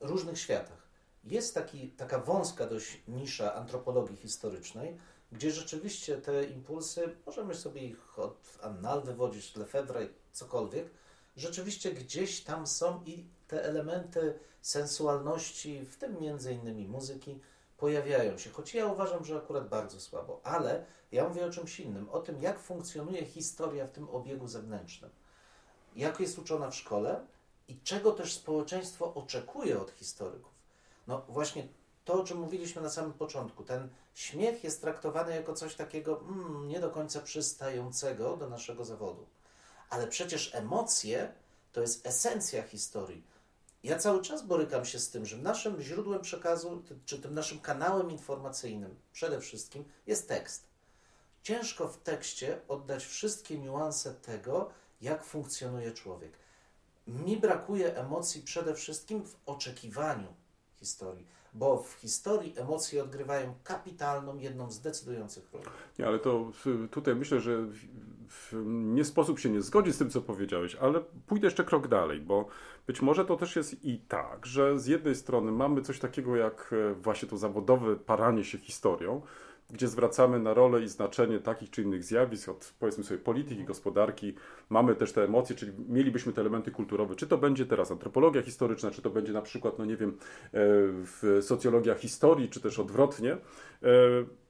różnych 0.00 0.38
światach. 0.38 0.88
Jest 1.24 1.54
taki, 1.54 1.90
taka 1.90 2.18
wąska 2.18 2.66
dość 2.66 3.02
nisza 3.08 3.54
antropologii 3.54 4.16
historycznej, 4.16 4.98
gdzie 5.32 5.50
rzeczywiście 5.50 6.16
te 6.16 6.44
impulsy, 6.44 7.16
możemy 7.26 7.54
sobie 7.54 7.80
ich 7.82 8.18
od 8.18 8.58
Annal 8.62 9.02
wywodzić, 9.02 9.56
Lefebvre, 9.56 10.06
cokolwiek, 10.32 10.90
rzeczywiście 11.36 11.92
gdzieś 11.92 12.44
tam 12.44 12.66
są 12.66 13.02
i 13.06 13.24
te 13.48 13.64
elementy 13.64 14.38
sensualności, 14.60 15.80
w 15.80 15.96
tym 15.96 16.20
między 16.20 16.52
innymi 16.52 16.88
muzyki, 16.88 17.40
pojawiają 17.78 18.38
się. 18.38 18.50
Choć 18.50 18.74
ja 18.74 18.86
uważam, 18.86 19.24
że 19.24 19.36
akurat 19.36 19.68
bardzo 19.68 20.00
słabo, 20.00 20.40
ale 20.44 20.84
ja 21.12 21.28
mówię 21.28 21.46
o 21.46 21.50
czymś 21.50 21.80
innym, 21.80 22.10
o 22.10 22.20
tym, 22.20 22.42
jak 22.42 22.58
funkcjonuje 22.58 23.24
historia 23.24 23.86
w 23.86 23.90
tym 23.90 24.08
obiegu 24.10 24.48
zewnętrznym. 24.48 25.10
Jak 25.96 26.20
jest 26.20 26.38
uczona 26.38 26.70
w 26.70 26.74
szkole 26.74 27.26
i 27.68 27.80
czego 27.80 28.12
też 28.12 28.34
społeczeństwo 28.34 29.14
oczekuje 29.14 29.80
od 29.80 29.90
historyków. 29.90 30.52
No 31.06 31.24
właśnie 31.28 31.68
to, 32.04 32.14
o 32.14 32.24
czym 32.24 32.38
mówiliśmy 32.38 32.82
na 32.82 32.90
samym 32.90 33.12
początku, 33.12 33.64
ten 33.64 33.88
śmiech 34.14 34.64
jest 34.64 34.80
traktowany 34.80 35.34
jako 35.34 35.52
coś 35.52 35.74
takiego 35.74 36.20
mm, 36.20 36.68
nie 36.68 36.80
do 36.80 36.90
końca 36.90 37.20
przystającego 37.20 38.36
do 38.36 38.48
naszego 38.48 38.84
zawodu. 38.84 39.26
Ale 39.90 40.06
przecież 40.06 40.54
emocje 40.54 41.32
to 41.72 41.80
jest 41.80 42.06
esencja 42.06 42.62
historii. 42.62 43.22
Ja 43.82 43.98
cały 43.98 44.22
czas 44.22 44.46
borykam 44.46 44.84
się 44.84 44.98
z 44.98 45.10
tym, 45.10 45.26
że 45.26 45.36
naszym 45.36 45.82
źródłem 45.82 46.20
przekazu, 46.20 46.82
czy 47.04 47.18
tym 47.18 47.34
naszym 47.34 47.60
kanałem 47.60 48.10
informacyjnym 48.10 48.96
przede 49.12 49.40
wszystkim 49.40 49.84
jest 50.06 50.28
tekst. 50.28 50.66
Ciężko 51.42 51.88
w 51.88 51.98
tekście 51.98 52.60
oddać 52.68 53.04
wszystkie 53.04 53.58
niuanse 53.58 54.14
tego, 54.14 54.70
jak 55.00 55.24
funkcjonuje 55.24 55.92
człowiek. 55.92 56.38
Mi 57.06 57.36
brakuje 57.36 57.96
emocji 57.96 58.42
przede 58.42 58.74
wszystkim 58.74 59.24
w 59.24 59.36
oczekiwaniu 59.46 60.34
historii 60.76 61.26
bo 61.54 61.82
w 61.82 61.92
historii 61.92 62.54
emocje 62.56 63.02
odgrywają 63.02 63.54
kapitalną, 63.64 64.38
jedną 64.38 64.70
z 64.70 64.80
decydujących 64.80 65.52
ról. 65.52 65.62
Nie, 65.98 66.06
ale 66.06 66.18
to 66.18 66.52
tutaj 66.90 67.16
myślę, 67.16 67.40
że 67.40 67.66
nie 68.64 69.04
sposób 69.04 69.38
się 69.38 69.50
nie 69.50 69.62
zgodzić 69.62 69.94
z 69.94 69.98
tym, 69.98 70.10
co 70.10 70.22
powiedziałeś, 70.22 70.74
ale 70.74 71.00
pójdę 71.26 71.46
jeszcze 71.46 71.64
krok 71.64 71.88
dalej, 71.88 72.20
bo 72.20 72.46
być 72.86 73.02
może 73.02 73.24
to 73.24 73.36
też 73.36 73.56
jest 73.56 73.84
i 73.84 73.98
tak, 73.98 74.46
że 74.46 74.78
z 74.78 74.86
jednej 74.86 75.14
strony 75.14 75.52
mamy 75.52 75.82
coś 75.82 75.98
takiego 75.98 76.36
jak 76.36 76.70
e, 76.72 76.94
właśnie 76.94 77.28
to 77.28 77.36
zawodowe 77.38 77.96
paranie 77.96 78.44
się 78.44 78.58
historią, 78.58 79.22
gdzie 79.70 79.88
zwracamy 79.88 80.38
na 80.38 80.54
rolę 80.54 80.82
i 80.82 80.88
znaczenie 80.88 81.38
takich 81.38 81.70
czy 81.70 81.82
innych 81.82 82.04
zjawisk, 82.04 82.48
od 82.48 82.74
powiedzmy 82.78 83.04
sobie 83.04 83.20
polityki, 83.20 83.64
gospodarki, 83.64 84.34
mamy 84.68 84.94
też 84.94 85.12
te 85.12 85.24
emocje, 85.24 85.56
czyli 85.56 85.72
mielibyśmy 85.88 86.32
te 86.32 86.40
elementy 86.40 86.70
kulturowe, 86.70 87.14
czy 87.14 87.26
to 87.26 87.38
będzie 87.38 87.66
teraz 87.66 87.90
antropologia 87.90 88.42
historyczna, 88.42 88.90
czy 88.90 89.02
to 89.02 89.10
będzie 89.10 89.32
na 89.32 89.42
przykład, 89.42 89.78
no 89.78 89.84
nie 89.84 89.96
wiem, 89.96 90.18
w 90.52 91.38
socjologia 91.42 91.94
historii, 91.94 92.48
czy 92.48 92.60
też 92.60 92.78
odwrotnie. 92.78 93.32
E, 93.32 93.38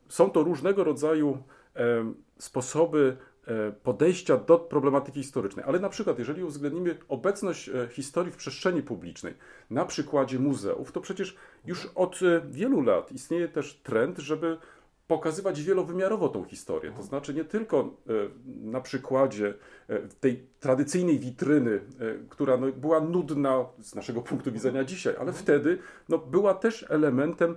są 0.08 0.30
to 0.30 0.42
różnego 0.42 0.84
rodzaju 0.84 1.38
sposoby 2.38 3.16
e, 3.46 3.72
podejścia 3.72 4.36
do 4.36 4.58
problematyki 4.58 5.22
historycznej. 5.22 5.64
Ale 5.68 5.78
na 5.78 5.88
przykład, 5.88 6.18
jeżeli 6.18 6.42
uwzględnimy 6.42 6.98
obecność 7.08 7.68
e, 7.68 7.88
historii 7.90 8.32
w 8.32 8.36
przestrzeni 8.36 8.82
publicznej 8.82 9.34
na 9.70 9.84
przykładzie 9.84 10.38
muzeów, 10.38 10.92
to 10.92 11.00
przecież 11.00 11.36
już 11.66 11.88
od 11.94 12.20
e, 12.22 12.40
wielu 12.50 12.80
lat 12.80 13.12
istnieje 13.12 13.48
też 13.48 13.80
trend, 13.82 14.18
żeby 14.18 14.58
pokazywać 15.08 15.62
wielowymiarowo 15.62 16.28
tą 16.28 16.44
historię. 16.44 16.92
To 16.96 17.02
znaczy 17.02 17.34
nie 17.34 17.44
tylko 17.44 17.90
na 18.46 18.80
przykładzie 18.80 19.54
tej 20.20 20.46
tradycyjnej 20.60 21.18
witryny, 21.18 21.80
która 22.28 22.56
no, 22.56 22.72
była 22.72 23.00
nudna 23.00 23.64
z 23.78 23.94
naszego 23.94 24.22
punktu 24.22 24.52
widzenia 24.52 24.84
dzisiaj, 24.84 25.14
ale 25.20 25.32
wtedy 25.32 25.78
no, 26.08 26.18
była 26.18 26.54
też 26.54 26.86
elementem 26.88 27.56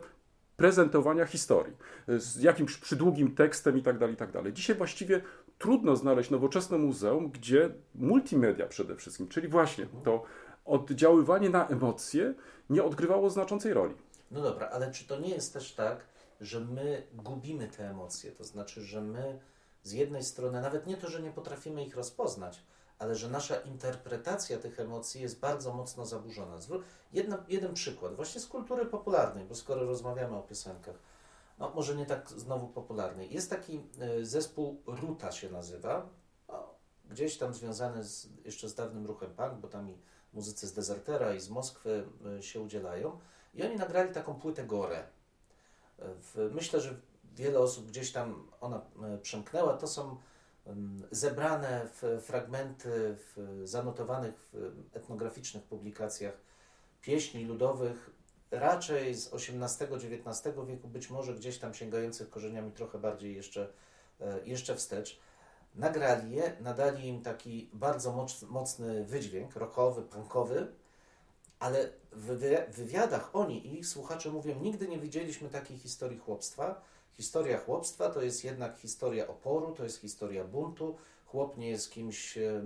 prezentowania 0.57 1.25
historii, 1.25 1.73
z 2.07 2.41
jakimś 2.41 2.77
przydługim 2.77 3.35
tekstem 3.35 3.77
i 3.77 3.81
tak 3.81 3.97
dalej, 3.97 4.13
i 4.15 4.17
tak 4.17 4.31
dalej. 4.31 4.53
Dzisiaj 4.53 4.75
właściwie 4.75 5.21
trudno 5.57 5.95
znaleźć 5.95 6.29
nowoczesne 6.29 6.77
muzeum, 6.77 7.29
gdzie 7.29 7.69
multimedia 7.95 8.65
przede 8.65 8.95
wszystkim, 8.95 9.27
czyli 9.27 9.47
właśnie 9.47 9.85
to 10.03 10.23
oddziaływanie 10.65 11.49
na 11.49 11.67
emocje 11.67 12.33
nie 12.69 12.83
odgrywało 12.83 13.29
znaczącej 13.29 13.73
roli. 13.73 13.93
No 14.31 14.41
dobra, 14.41 14.69
ale 14.69 14.91
czy 14.91 15.07
to 15.07 15.19
nie 15.19 15.29
jest 15.29 15.53
też 15.53 15.73
tak, 15.73 16.10
że 16.41 16.59
my 16.59 17.07
gubimy 17.13 17.67
te 17.67 17.89
emocje? 17.89 18.31
To 18.31 18.43
znaczy, 18.43 18.81
że 18.81 19.01
my 19.01 19.39
z 19.83 19.91
jednej 19.91 20.23
strony, 20.23 20.61
nawet 20.61 20.87
nie 20.87 20.97
to, 20.97 21.09
że 21.09 21.21
nie 21.21 21.31
potrafimy 21.31 21.85
ich 21.85 21.95
rozpoznać, 21.95 22.63
ale 22.99 23.15
że 23.15 23.29
nasza 23.29 23.55
interpretacja 23.55 24.57
tych 24.57 24.79
emocji 24.79 25.21
jest 25.21 25.39
bardzo 25.39 25.73
mocno 25.73 26.05
zaburzona. 26.05 26.57
Jedna, 27.13 27.43
jeden 27.47 27.73
przykład, 27.73 28.15
właśnie 28.15 28.41
z 28.41 28.47
kultury 28.47 28.85
popularnej, 28.85 29.45
bo 29.45 29.55
skoro 29.55 29.85
rozmawiamy 29.85 30.37
o 30.37 30.41
piosenkach, 30.41 30.95
no 31.59 31.71
może 31.75 31.95
nie 31.95 32.05
tak 32.05 32.29
znowu 32.29 32.67
popularnej. 32.67 33.33
Jest 33.33 33.49
taki 33.49 33.81
e, 33.99 34.25
zespół 34.25 34.81
Ruta 34.85 35.31
się 35.31 35.49
nazywa, 35.49 36.09
no, 36.47 36.75
gdzieś 37.05 37.37
tam 37.37 37.53
związany 37.53 38.03
z, 38.03 38.29
jeszcze 38.45 38.69
z 38.69 38.75
dawnym 38.75 39.05
ruchem 39.05 39.33
punk, 39.33 39.53
bo 39.53 39.67
tam 39.67 39.89
i 39.89 39.97
muzycy 40.33 40.67
z 40.67 40.73
Desertera 40.73 41.33
i 41.33 41.39
z 41.39 41.49
Moskwy 41.49 42.07
e, 42.37 42.43
się 42.43 42.61
udzielają. 42.61 43.19
I 43.53 43.63
oni 43.63 43.75
nagrali 43.75 44.13
taką 44.13 44.35
płytę 44.35 44.63
Gore. 44.63 45.07
E, 46.01 46.49
myślę, 46.49 46.81
że 46.81 46.95
wiele 47.35 47.59
osób 47.59 47.87
gdzieś 47.87 48.11
tam 48.11 48.51
ona 48.61 48.81
przemknęła. 49.21 49.73
To 49.73 49.87
są 49.87 50.17
zebrane 51.11 51.87
fragmenty 52.21 53.15
w 53.17 53.61
zanotowanych 53.63 54.49
w 54.53 54.95
etnograficznych 54.95 55.63
publikacjach 55.63 56.33
pieśni 57.01 57.45
ludowych, 57.45 58.09
raczej 58.51 59.15
z 59.15 59.33
XVIII-XIX 59.33 60.55
wieku, 60.67 60.87
być 60.87 61.09
może 61.09 61.33
gdzieś 61.33 61.57
tam 61.57 61.73
sięgających 61.73 62.29
korzeniami 62.29 62.71
trochę 62.71 62.99
bardziej 62.99 63.35
jeszcze, 63.35 63.73
e, 64.21 64.45
jeszcze 64.45 64.75
wstecz. 64.75 65.19
Nagrali 65.75 66.31
je, 66.31 66.57
nadali 66.59 67.07
im 67.07 67.21
taki 67.21 67.69
bardzo 67.73 68.27
mocny 68.49 69.05
wydźwięk, 69.05 69.55
rockowy, 69.55 70.01
punkowy, 70.01 70.67
ale 71.59 71.89
wywiadach 72.69 73.35
oni 73.35 73.67
i 73.67 73.79
ich 73.79 73.87
słuchacze 73.87 74.31
mówią, 74.31 74.59
nigdy 74.59 74.87
nie 74.87 74.99
widzieliśmy 74.99 75.49
takiej 75.49 75.77
historii 75.77 76.19
chłopstwa, 76.19 76.81
Historia 77.21 77.57
chłopstwa 77.57 78.09
to 78.09 78.21
jest 78.21 78.43
jednak 78.43 78.77
historia 78.77 79.27
oporu, 79.27 79.73
to 79.75 79.83
jest 79.83 80.01
historia 80.01 80.43
buntu. 80.43 80.97
Chłop 81.25 81.57
nie 81.57 81.69
jest 81.69 81.91
kimś, 81.91 82.37
e, 82.37 82.61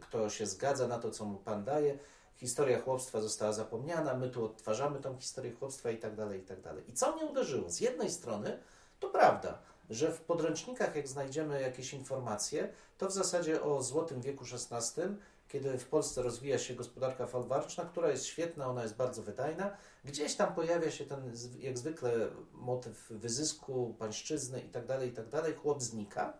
kto 0.00 0.30
się 0.30 0.46
zgadza 0.46 0.88
na 0.88 0.98
to, 0.98 1.10
co 1.10 1.24
mu 1.24 1.38
Pan 1.38 1.64
daje. 1.64 1.98
Historia 2.36 2.80
chłopstwa 2.80 3.20
została 3.20 3.52
zapomniana, 3.52 4.14
my 4.14 4.30
tu 4.30 4.44
odtwarzamy 4.44 5.00
tą 5.00 5.16
historię 5.16 5.52
chłopstwa 5.52 5.90
i 5.90 5.98
tak 5.98 6.14
dalej, 6.14 6.40
i 6.40 6.44
tak 6.44 6.60
dalej. 6.60 6.84
I 6.88 6.92
co 6.92 7.16
mnie 7.16 7.24
uderzyło? 7.24 7.70
Z 7.70 7.80
jednej 7.80 8.10
strony 8.10 8.58
to 9.00 9.10
prawda, 9.10 9.58
że 9.90 10.12
w 10.12 10.20
podręcznikach, 10.20 10.96
jak 10.96 11.08
znajdziemy 11.08 11.60
jakieś 11.60 11.94
informacje, 11.94 12.68
to 12.98 13.08
w 13.08 13.12
zasadzie 13.12 13.62
o 13.62 13.82
złotym 13.82 14.20
wieku 14.20 14.44
XVI 14.52 15.02
kiedy 15.48 15.78
w 15.78 15.88
Polsce 15.88 16.22
rozwija 16.22 16.58
się 16.58 16.74
gospodarka 16.74 17.26
folwarczna, 17.26 17.84
która 17.84 18.10
jest 18.10 18.24
świetna, 18.24 18.66
ona 18.66 18.82
jest 18.82 18.96
bardzo 18.96 19.22
wydajna. 19.22 19.76
Gdzieś 20.04 20.34
tam 20.34 20.54
pojawia 20.54 20.90
się 20.90 21.04
ten, 21.04 21.32
jak 21.58 21.78
zwykle, 21.78 22.12
motyw 22.52 23.10
wyzysku, 23.10 23.94
pańszczyzny 23.98 24.60
itd., 24.60 24.86
tak 24.86 25.02
itd., 25.02 25.42
tak 25.42 25.56
chłop 25.56 25.82
znika. 25.82 26.32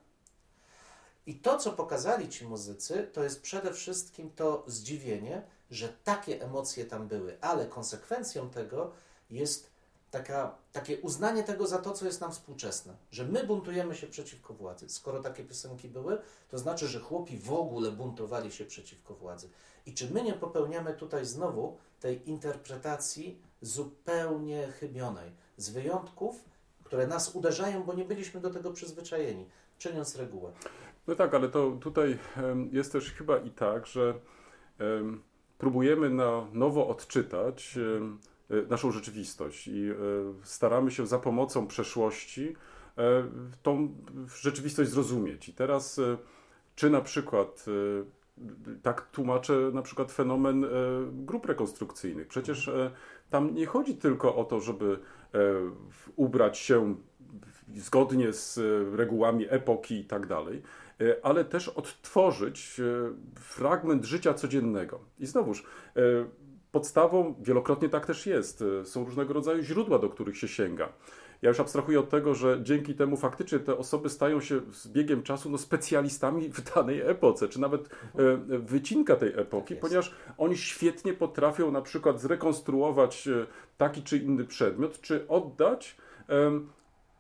I 1.27 1.35
to, 1.35 1.59
co 1.59 1.73
pokazali 1.73 2.29
ci 2.29 2.45
muzycy, 2.45 3.11
to 3.13 3.25
jest 3.25 3.43
przede 3.43 3.73
wszystkim 3.73 4.31
to 4.31 4.65
zdziwienie, 4.67 5.43
że 5.71 5.89
takie 6.05 6.43
emocje 6.43 6.85
tam 6.85 7.09
były, 7.09 7.39
ale 7.41 7.67
konsekwencją 7.67 8.51
tego 8.51 8.93
jest 9.31 9.74
taka, 10.15 10.55
takie 10.73 11.01
uznanie 11.01 11.43
tego 11.43 11.67
za 11.67 11.79
to, 11.79 11.91
co 11.91 12.07
jest 12.07 12.21
nam 12.21 12.33
współczesne, 12.33 12.97
że 13.11 13.25
my 13.25 13.47
buntujemy 13.47 13.95
się 13.95 14.07
przeciwko 14.07 14.55
władzy. 14.55 14.89
Skoro 14.89 15.21
takie 15.21 15.45
piosenki 15.45 15.89
były, 15.89 16.19
to 16.49 16.59
znaczy, 16.59 16.89
że 16.89 17.01
chłopi 17.01 17.39
w 17.39 17.53
ogóle 17.53 17.93
buntowali 17.93 18.53
się 18.53 18.65
przeciwko 18.65 19.15
władzy. 19.15 19.49
I 19.87 19.95
czy 19.95 20.11
my 20.11 20.23
nie 20.23 20.33
popełniamy 20.33 20.95
tutaj 20.95 21.25
znowu 21.25 21.77
tej 22.01 22.29
interpretacji 22.31 23.39
zupełnie 23.61 24.67
chybionej, 24.67 25.33
z 25.57 25.71
wyjątków, 25.71 26.45
które 26.85 27.07
nas 27.07 27.35
uderzają, 27.35 27.83
bo 27.83 27.95
nie 27.95 28.05
byliśmy 28.05 28.41
do 28.41 28.51
tego 28.51 28.73
przyzwyczajeni, 28.73 29.49
czyniąc 29.79 30.17
regułę. 30.17 30.53
No 31.07 31.15
tak, 31.15 31.35
ale 31.35 31.49
to 31.49 31.71
tutaj 31.81 32.19
jest 32.73 32.93
też 32.93 33.13
chyba 33.13 33.39
i 33.39 33.51
tak, 33.51 33.87
że 33.87 34.15
próbujemy 35.59 36.11
na 36.11 36.47
nowo 36.53 36.89
odczytać 36.89 37.79
naszą 38.51 38.93
rzeczywistość 38.93 39.69
i 39.69 39.91
y, 39.91 39.95
staramy 40.43 40.91
się 40.91 41.07
za 41.07 41.19
pomocą 41.19 41.67
przeszłości 41.67 42.49
y, 42.49 43.03
tą 43.63 43.95
rzeczywistość 44.41 44.91
zrozumieć. 44.91 45.49
I 45.49 45.53
teraz, 45.53 46.01
czy 46.75 46.91
na 46.91 47.01
przykład 47.01 47.65
tak 48.83 49.11
tłumaczę 49.11 49.71
na 49.75 49.83
przykład 49.83 50.13
fenomen 50.13 50.67
grup 51.13 51.47
rekonstrukcyjnych. 51.47 52.29
Przecież 52.29 52.71
tam 53.31 53.55
nie 53.55 53.67
chodzi 53.67 53.97
tylko 53.97 54.37
o 54.37 54.45
to, 54.45 54.61
żeby 54.61 54.99
ubrać 56.17 56.59
się 56.59 56.95
zgodnie 57.75 58.33
z 58.33 58.61
regułami 58.97 59.47
epoki 59.49 59.95
i 59.95 60.05
tak 60.05 60.27
dalej, 60.27 60.63
ale 61.23 61.45
też 61.45 61.69
odtworzyć 61.69 62.81
fragment 63.35 64.05
życia 64.05 64.35
codziennego. 64.35 65.01
I 65.19 65.27
znowuż 65.27 65.65
podstawą, 66.75 67.35
wielokrotnie 67.41 67.89
tak 67.89 68.07
też 68.07 68.27
jest, 68.27 68.65
e, 68.83 68.85
są 68.85 69.05
różnego 69.05 69.35
rodzaju 69.35 69.63
źródła, 69.63 69.99
do 69.99 70.09
których 70.09 70.39
się 70.39 70.49
sięga. 70.49 70.89
Ja 71.43 71.49
już 71.49 71.61
abstrahuję 71.61 72.01
od 72.01 72.09
tego, 72.11 72.35
że 72.35 72.59
dzięki 72.63 72.95
temu 72.95 73.17
faktycznie 73.17 73.59
te 73.59 73.77
osoby 73.79 74.11
stają 74.11 74.41
się 74.41 74.61
z 74.73 74.89
biegiem 74.89 75.23
czasu 75.23 75.51
no, 75.51 75.59
specjalistami 75.59 76.49
w 76.49 76.75
danej 76.75 77.01
epoce, 77.01 77.49
czy 77.49 77.61
nawet 77.61 77.89
e, 77.89 77.89
wycinka 78.59 79.17
tej 79.17 79.33
epoki, 79.37 79.75
tak 79.75 79.81
ponieważ 79.81 80.15
oni 80.39 80.57
świetnie 80.57 81.13
potrafią 81.13 81.71
na 81.71 81.83
przykład 81.83 82.21
zrekonstruować 82.21 83.29
e, 83.29 83.47
taki 83.79 84.03
czy 84.03 84.19
inny 84.19 84.45
przedmiot, 84.45 85.01
czy 85.01 85.29
oddać 85.29 85.97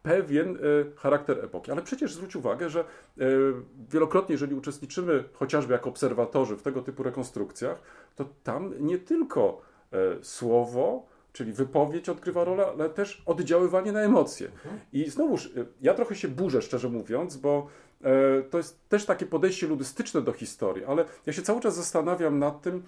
pewien 0.05 0.59
charakter 0.97 1.45
epoki. 1.45 1.71
Ale 1.71 1.83
przecież 1.83 2.15
zwróć 2.15 2.37
uwagę, 2.37 2.71
że 2.71 2.85
wielokrotnie, 3.91 4.33
jeżeli 4.33 4.55
uczestniczymy 4.55 5.25
chociażby 5.33 5.73
jako 5.73 5.91
obserwatorzy 5.91 6.57
w 6.57 6.63
tego 6.63 6.83
typu 6.83 7.03
rekonstrukcjach, 7.03 7.83
to 8.17 8.25
tam 8.43 8.75
nie 8.81 8.99
tylko 8.99 9.61
e, 9.93 10.25
słowo, 10.25 11.07
czyli 11.33 11.53
wypowiedź 11.53 12.09
odgrywa 12.09 12.45
rolę, 12.45 12.67
ale 12.67 12.91
też 12.91 13.23
oddziaływanie 13.27 13.93
na 13.93 14.01
emocje. 14.01 14.47
Mhm. 14.47 14.81
I 14.93 15.11
znowuż, 15.11 15.47
e, 15.47 15.51
ja 15.81 15.95
trochę 15.95 16.15
się 16.15 16.29
burzę, 16.29 16.63
szczerze 16.63 16.89
mówiąc, 16.89 17.37
bo 17.37 17.67
e, 18.03 18.43
to 18.43 18.59
jest 18.59 18.89
też 18.89 19.05
takie 19.07 19.27
podejście 19.27 19.67
ludystyczne 19.67 20.23
do 20.23 20.33
historii, 20.33 20.85
ale 20.85 21.05
ja 21.27 21.33
się 21.33 21.43
cały 21.43 21.61
czas 21.61 21.77
zastanawiam 21.77 22.39
nad 22.39 22.63
tym, 22.63 22.83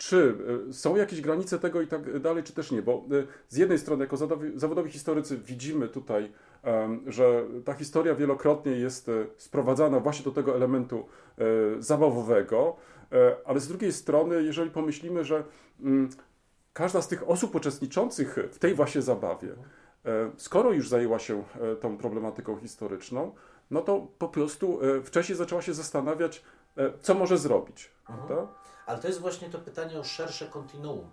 czy 0.00 0.36
są 0.72 0.96
jakieś 0.96 1.20
granice 1.20 1.58
tego 1.58 1.80
i 1.80 1.86
tak 1.86 2.20
dalej, 2.20 2.42
czy 2.42 2.52
też 2.52 2.70
nie, 2.70 2.82
bo 2.82 3.04
z 3.48 3.56
jednej 3.56 3.78
strony 3.78 4.04
jako 4.04 4.16
zawodowi 4.54 4.90
historycy 4.90 5.36
widzimy 5.36 5.88
tutaj, 5.88 6.32
że 7.06 7.44
ta 7.64 7.74
historia 7.74 8.14
wielokrotnie 8.14 8.72
jest 8.72 9.10
sprowadzana 9.36 10.00
właśnie 10.00 10.24
do 10.24 10.30
tego 10.30 10.56
elementu 10.56 11.06
zabawowego, 11.78 12.76
E, 13.12 13.36
ale 13.44 13.60
z 13.60 13.68
drugiej 13.68 13.92
strony, 13.92 14.42
jeżeli 14.42 14.70
pomyślimy, 14.70 15.24
że 15.24 15.44
mm, 15.80 16.10
każda 16.72 17.02
z 17.02 17.08
tych 17.08 17.28
osób 17.28 17.54
uczestniczących 17.54 18.36
w 18.52 18.58
tej 18.58 18.74
właśnie 18.74 19.02
zabawie, 19.02 19.48
e, 20.04 20.30
skoro 20.36 20.72
już 20.72 20.88
zajęła 20.88 21.18
się 21.18 21.44
e, 21.60 21.76
tą 21.76 21.98
problematyką 21.98 22.56
historyczną, 22.56 23.34
no 23.70 23.80
to 23.82 24.06
po 24.18 24.28
prostu 24.28 24.80
wcześniej 25.04 25.38
zaczęła 25.38 25.62
się 25.62 25.74
zastanawiać, 25.74 26.44
co 27.00 27.14
może 27.14 27.38
zrobić. 27.38 27.90
Mhm. 28.10 28.46
Ale 28.90 28.98
to 28.98 29.08
jest 29.08 29.20
właśnie 29.20 29.50
to 29.50 29.58
pytanie 29.58 30.00
o 30.00 30.04
szersze 30.04 30.46
kontinuum. 30.46 31.10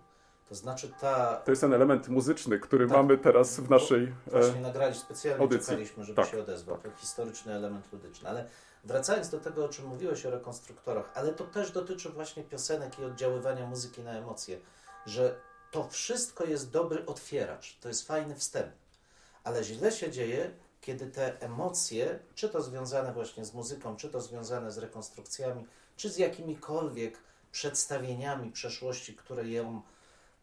To 0.50 0.56
znaczy 0.56 0.94
ta... 1.02 1.36
To 1.36 1.52
jest 1.52 1.62
ten 1.62 1.74
element 1.74 2.08
muzyczny, 2.08 2.60
który 2.60 2.88
tak, 2.88 2.98
mamy 2.98 3.18
teraz 3.18 3.60
w 3.60 3.70
naszej 3.70 4.14
Właśnie 4.28 4.62
nagrali 4.62 4.96
specjalnie, 4.96 5.42
audycji. 5.42 5.66
czekaliśmy, 5.68 6.04
żeby 6.04 6.16
tak. 6.16 6.32
się 6.32 6.40
odezwał. 6.40 6.78
To 6.78 6.92
historyczny 6.92 7.54
element 7.54 7.94
ludyczny. 7.94 8.30
Ale 8.30 8.46
Wracając 8.84 9.30
do 9.30 9.40
tego, 9.40 9.66
o 9.66 9.70
czym 9.70 9.88
mówiłeś 9.88 10.26
o 10.26 10.32
rekonstruktorach, 10.32 11.12
ale 11.14 11.34
to 11.34 11.44
też 11.44 11.72
dotyczy 11.72 12.10
właśnie 12.10 12.44
piosenek 12.44 13.00
i 13.00 13.04
oddziaływania 13.04 13.66
muzyki 13.66 14.02
na 14.02 14.12
emocje, 14.12 14.60
że 15.06 15.36
to 15.72 15.88
wszystko 15.88 16.44
jest 16.44 16.72
dobry 16.72 17.06
otwieracz, 17.06 17.78
to 17.80 17.88
jest 17.88 18.08
fajny 18.08 18.36
wstęp, 18.36 18.72
ale 19.44 19.64
źle 19.64 19.92
się 19.92 20.12
dzieje, 20.12 20.52
kiedy 20.82 21.08
te 21.08 21.42
emocje, 21.42 22.20
czy 22.36 22.50
to 22.50 22.62
związane 22.62 23.14
właśnie 23.14 23.46
z 23.46 23.54
muzyką, 23.54 23.96
czy 23.96 24.10
to 24.10 24.22
związane 24.22 24.72
z 24.72 24.78
rekonstrukcjami, 24.78 25.66
czy 25.96 26.10
z 26.10 26.18
jakimikolwiek 26.18 27.18
przedstawieniami 27.52 28.52
przeszłości, 28.52 29.16
które 29.16 29.48
ją 29.50 29.82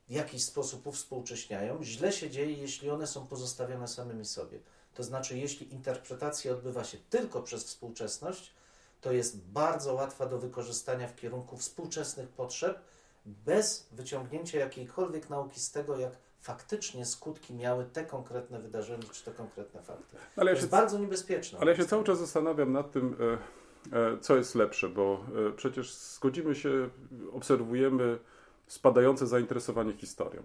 w 0.09 0.13
jakiś 0.13 0.45
sposób 0.45 0.87
uwspółcześniają, 0.87 1.85
źle 1.85 2.13
się 2.13 2.31
dzieje, 2.31 2.53
jeśli 2.53 2.91
one 2.91 3.07
są 3.07 3.27
pozostawione 3.27 3.89
samymi 3.89 4.25
sobie. 4.25 4.59
To 4.95 5.03
znaczy, 5.03 5.39
jeśli 5.39 5.75
interpretacja 5.75 6.53
odbywa 6.53 6.85
się 6.85 6.99
tylko 7.11 7.43
przez 7.43 7.65
współczesność, 7.65 8.53
to 9.01 9.13
jest 9.13 9.39
bardzo 9.39 9.95
łatwa 9.95 10.27
do 10.27 10.39
wykorzystania 10.39 11.09
w 11.09 11.17
kierunku 11.17 11.57
współczesnych 11.57 12.29
potrzeb, 12.29 12.79
bez 13.27 13.87
wyciągnięcia 13.93 14.59
jakiejkolwiek 14.59 15.31
nauki 15.31 15.61
z 15.61 15.71
tego, 15.71 15.99
jak 15.99 16.13
faktycznie 16.41 17.07
skutki 17.07 17.55
miały 17.55 17.85
te 17.85 18.05
konkretne 18.05 18.61
wydarzenia 18.61 19.05
czy 19.13 19.25
te 19.25 19.31
konkretne 19.31 19.83
fakty. 19.83 20.17
Ale 20.37 20.51
to 20.51 20.55
ja 20.55 20.61
jest 20.61 20.69
bardzo 20.69 20.99
niebezpieczne. 20.99 21.59
Ale 21.59 21.71
ja 21.71 21.77
się 21.77 21.85
cały 21.85 22.05
czas 22.05 22.19
zastanawiam 22.19 22.73
nad 22.73 22.93
tym, 22.93 23.17
e, 23.21 23.39
co 24.21 24.37
jest 24.37 24.55
lepsze, 24.55 24.89
bo 24.89 25.25
e, 25.49 25.53
przecież 25.53 25.95
zgodzimy 25.95 26.55
się, 26.55 26.89
obserwujemy 27.33 28.19
spadające 28.67 29.27
zainteresowanie 29.27 29.93
historią. 29.93 30.43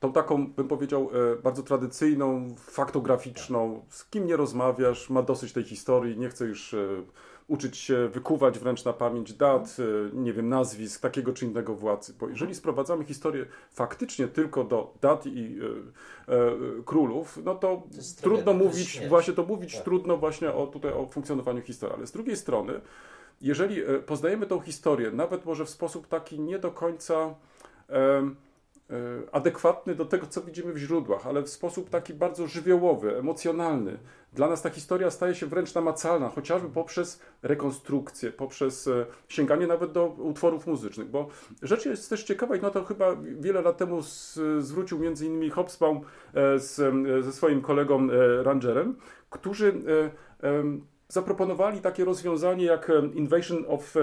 Tą 0.00 0.12
taką, 0.12 0.46
bym 0.52 0.68
powiedział, 0.68 1.10
e, 1.12 1.42
bardzo 1.42 1.62
tradycyjną, 1.62 2.54
faktograficzną, 2.58 3.84
z 3.88 4.04
kim 4.04 4.26
nie 4.26 4.36
rozmawiasz, 4.36 5.10
ma 5.10 5.22
dosyć 5.22 5.52
tej 5.52 5.64
historii, 5.64 6.18
nie 6.18 6.28
chce 6.28 6.46
już 6.46 6.74
e, 6.74 7.02
uczyć 7.50 7.76
się 7.76 8.08
wykuwać 8.08 8.58
wręcz 8.58 8.84
na 8.84 8.92
pamięć 8.92 9.32
dat, 9.32 9.76
e, 9.78 10.16
nie 10.16 10.32
wiem, 10.32 10.48
nazwisk 10.48 11.02
takiego 11.02 11.32
czy 11.32 11.44
innego 11.44 11.74
władcy. 11.74 12.14
Bo 12.20 12.28
jeżeli 12.28 12.54
sprowadzamy 12.54 13.04
historię 13.04 13.46
faktycznie 13.70 14.28
tylko 14.28 14.64
do 14.64 14.94
dat 15.00 15.26
i 15.26 15.58
e, 16.28 16.34
e, 16.34 16.52
królów, 16.84 17.38
no 17.44 17.54
to, 17.54 17.82
to 18.16 18.22
trudno 18.22 18.52
mówić, 18.52 19.00
właśnie 19.08 19.34
to 19.34 19.42
mówić 19.42 19.74
tak. 19.74 19.84
trudno 19.84 20.16
właśnie 20.16 20.52
o, 20.52 20.66
tutaj 20.66 20.92
o 20.92 21.06
funkcjonowaniu 21.06 21.62
historii. 21.62 21.96
Ale 21.96 22.06
z 22.06 22.12
drugiej 22.12 22.36
strony, 22.36 22.80
jeżeli 23.40 23.82
poznajemy 24.06 24.46
tą 24.46 24.60
historię, 24.60 25.10
nawet 25.10 25.44
może 25.44 25.64
w 25.64 25.70
sposób 25.70 26.06
taki 26.06 26.40
nie 26.40 26.58
do 26.58 26.70
końca 26.70 27.34
E, 27.90 28.30
adekwatny 29.32 29.94
do 29.94 30.04
tego, 30.04 30.26
co 30.26 30.40
widzimy 30.40 30.72
w 30.72 30.78
źródłach, 30.78 31.26
ale 31.26 31.42
w 31.42 31.48
sposób 31.48 31.90
taki 31.90 32.14
bardzo 32.14 32.46
żywiołowy, 32.46 33.16
emocjonalny. 33.16 33.98
Dla 34.32 34.48
nas 34.48 34.62
ta 34.62 34.70
historia 34.70 35.10
staje 35.10 35.34
się 35.34 35.46
wręcz 35.46 35.74
namacalna, 35.74 36.28
chociażby 36.28 36.68
poprzez 36.68 37.20
rekonstrukcję, 37.42 38.32
poprzez 38.32 38.88
e, 38.88 39.06
sięganie 39.28 39.66
nawet 39.66 39.92
do 39.92 40.06
utworów 40.06 40.66
muzycznych, 40.66 41.08
bo 41.08 41.28
rzecz 41.62 41.86
jest 41.86 42.10
też 42.10 42.24
ciekawa 42.24 42.56
i 42.56 42.60
no 42.60 42.70
to 42.70 42.84
chyba 42.84 43.16
wiele 43.40 43.62
lat 43.62 43.76
temu 43.76 44.02
zwrócił 44.58 44.98
między 44.98 45.26
innymi 45.26 45.50
Hobsbawm 45.50 46.00
e, 46.34 46.58
z, 46.58 46.76
ze 47.24 47.32
swoim 47.32 47.62
kolegą 47.62 48.08
Rangerem, 48.42 48.96
którzy 49.30 49.82
zaproponowali 51.08 51.80
takie 51.80 52.04
rozwiązanie 52.04 52.64
jak 52.64 52.92
Invasion 53.14 53.64
of 53.68 53.94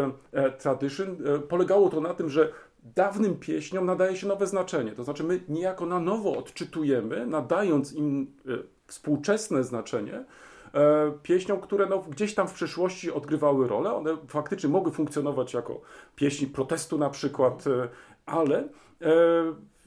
Tradition. 0.60 1.18
Polegało 1.50 1.90
to 1.90 2.02
na 2.02 2.14
tym, 2.14 2.30
że 2.30 2.52
dawnym 2.96 3.36
pieśniom 3.36 3.86
nadaje 3.86 4.16
się 4.16 4.28
nowe 4.28 4.48
znaczenie. 4.48 4.92
To 4.92 5.04
znaczy, 5.04 5.24
my 5.24 5.40
niejako 5.50 5.86
na 5.86 6.00
nowo 6.00 6.38
odczytujemy, 6.38 7.28
nadając 7.28 7.94
im 7.94 8.36
e, 8.46 8.52
współczesne 8.88 9.64
znaczenie, 9.64 10.26
e, 10.74 11.12
pieśniom, 11.24 11.60
które 11.60 11.86
no, 11.86 12.00
gdzieś 12.00 12.36
tam 12.36 12.48
w 12.48 12.54
przeszłości 12.54 13.12
odgrywały 13.12 13.68
rolę. 13.68 13.94
One 13.94 14.18
faktycznie 14.28 14.70
mogły 14.70 14.92
funkcjonować 14.92 15.54
jako 15.54 15.82
pieśni 16.16 16.48
protestu 16.48 16.98
na 16.98 17.10
przykład, 17.10 17.68
e, 17.68 17.90
ale 18.26 18.68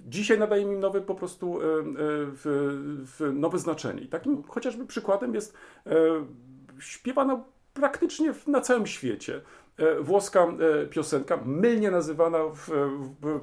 dzisiaj 0.01 0.39
nadajemy 0.39 0.73
im 0.73 0.81
nowe 0.81 1.01
po 1.01 1.15
prostu 1.15 1.59
nowe 3.33 3.59
znaczenie. 3.59 4.01
I 4.01 4.09
takim 4.09 4.43
chociażby 4.43 4.87
przykładem 4.87 5.35
jest 5.35 5.57
śpiewana 6.79 7.45
praktycznie 7.75 8.35
na 8.47 8.61
całym 8.61 8.87
świecie 8.87 9.41
włoska 10.01 10.47
e, 10.83 10.87
piosenka, 10.87 11.39
mylnie 11.45 11.91
nazywana 11.91 12.39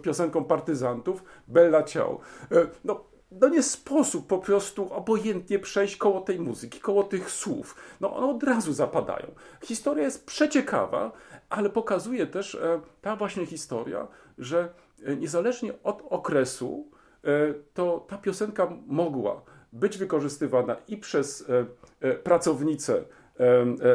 piosenką 0.01 0.43
partyzantów, 0.43 1.23
Bella 1.47 1.83
Ciao. 1.83 2.19
E, 2.51 2.67
no, 2.83 3.03
no 3.31 3.49
nie 3.49 3.63
sposób 3.63 4.27
po 4.27 4.37
prostu 4.37 4.93
obojętnie 4.93 5.59
przejść 5.59 5.97
koło 5.97 6.21
tej 6.21 6.39
muzyki, 6.39 6.79
koło 6.79 7.03
tych 7.03 7.31
słów. 7.31 7.75
No 8.01 8.15
one 8.15 8.27
od 8.27 8.43
razu 8.43 8.73
zapadają. 8.73 9.27
Historia 9.63 10.03
jest 10.03 10.25
przeciekawa, 10.25 11.11
ale 11.49 11.69
pokazuje 11.69 12.27
też 12.27 12.57
ta 13.01 13.15
właśnie 13.15 13.45
historia, 13.45 14.07
że 14.37 14.69
niezależnie 15.17 15.73
od 15.83 16.03
okresu, 16.09 16.91
to 17.73 18.05
ta 18.09 18.17
piosenka 18.17 18.73
mogła 18.87 19.41
być 19.73 19.97
wykorzystywana 19.97 20.75
i 20.87 20.97
przez 20.97 21.45
pracownice 22.23 22.93
E, 22.97 23.03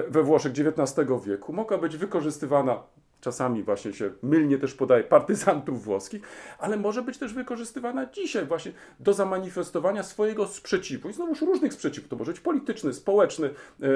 we 0.09 0.23
Włoszech 0.23 0.53
XIX 0.53 1.09
wieku 1.27 1.53
mogła 1.53 1.79
być 1.79 1.97
wykorzystywana 1.97 2.83
czasami 3.23 3.63
właśnie 3.63 3.93
się 3.93 4.13
mylnie 4.23 4.59
też 4.59 4.75
podaje 4.75 5.05
partyzantów 5.05 5.85
włoskich, 5.85 6.23
ale 6.59 6.77
może 6.77 7.03
być 7.03 7.19
też 7.19 7.35
wykorzystywana 7.35 8.07
dzisiaj 8.07 8.47
właśnie 8.47 8.73
do 9.01 9.13
zamanifestowania 9.13 10.03
swojego 10.03 10.47
sprzeciwu. 10.47 11.09
I 11.09 11.13
znowuż 11.13 11.41
różnych 11.41 11.73
sprzeciwów. 11.73 12.11
To 12.11 12.17
może 12.17 12.33
być 12.33 12.41
polityczny, 12.41 12.93
społeczny, 12.93 13.47
e, 13.83 13.89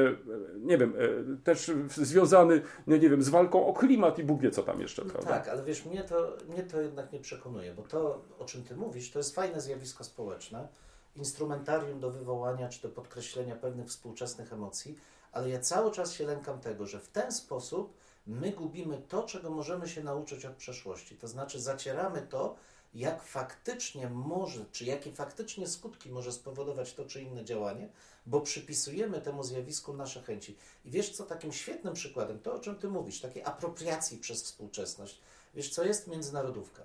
nie 0.58 0.78
wiem, 0.78 0.94
e, 0.98 1.44
też 1.44 1.70
związany, 1.88 2.62
nie 2.86 3.10
wiem, 3.10 3.22
z 3.22 3.28
walką 3.28 3.66
o 3.66 3.72
klimat 3.72 4.18
i 4.18 4.24
Bóg 4.24 4.40
wie 4.40 4.50
co 4.50 4.62
tam 4.62 4.80
jeszcze, 4.80 5.04
no 5.04 5.10
prawda? 5.10 5.30
Tak, 5.30 5.48
ale 5.48 5.64
wiesz, 5.64 5.86
mnie 5.86 6.04
to, 6.04 6.36
mnie 6.48 6.62
to 6.62 6.80
jednak 6.80 7.12
nie 7.12 7.20
przekonuje, 7.20 7.74
bo 7.74 7.82
to, 7.82 8.22
o 8.38 8.44
czym 8.44 8.64
ty 8.64 8.76
mówisz, 8.76 9.10
to 9.10 9.18
jest 9.18 9.34
fajne 9.34 9.60
zjawisko 9.60 10.04
społeczne, 10.04 10.68
instrumentarium 11.16 12.00
do 12.00 12.10
wywołania 12.10 12.68
czy 12.68 12.82
do 12.82 12.88
podkreślenia 12.88 13.56
pewnych 13.56 13.86
współczesnych 13.86 14.52
emocji, 14.52 14.98
ale 15.36 15.50
ja 15.50 15.60
cały 15.60 15.92
czas 15.92 16.12
się 16.12 16.26
lękam 16.26 16.60
tego, 16.60 16.86
że 16.86 17.00
w 17.00 17.08
ten 17.08 17.32
sposób 17.32 17.96
my 18.26 18.52
gubimy 18.52 19.02
to, 19.08 19.22
czego 19.22 19.50
możemy 19.50 19.88
się 19.88 20.04
nauczyć 20.04 20.44
od 20.44 20.56
przeszłości. 20.56 21.16
To 21.16 21.28
znaczy 21.28 21.60
zacieramy 21.60 22.22
to, 22.22 22.56
jak 22.94 23.22
faktycznie 23.22 24.08
może, 24.08 24.64
czy 24.72 24.84
jakie 24.84 25.12
faktycznie 25.12 25.66
skutki 25.66 26.10
może 26.10 26.32
spowodować 26.32 26.94
to 26.94 27.04
czy 27.04 27.22
inne 27.22 27.44
działanie, 27.44 27.88
bo 28.26 28.40
przypisujemy 28.40 29.20
temu 29.20 29.42
zjawisku 29.42 29.92
nasze 29.92 30.22
chęci. 30.22 30.56
I 30.84 30.90
wiesz 30.90 31.10
co, 31.10 31.24
takim 31.24 31.52
świetnym 31.52 31.94
przykładem, 31.94 32.38
to 32.38 32.54
o 32.54 32.58
czym 32.58 32.76
ty 32.76 32.88
mówisz, 32.88 33.20
takiej 33.20 33.44
apropriacji 33.44 34.18
przez 34.18 34.42
współczesność, 34.42 35.20
wiesz 35.54 35.70
co 35.70 35.84
jest 35.84 36.06
międzynarodówka? 36.06 36.82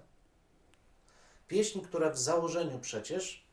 Pieśń, 1.48 1.80
która 1.82 2.10
w 2.10 2.20
założeniu 2.20 2.80
przecież, 2.80 3.44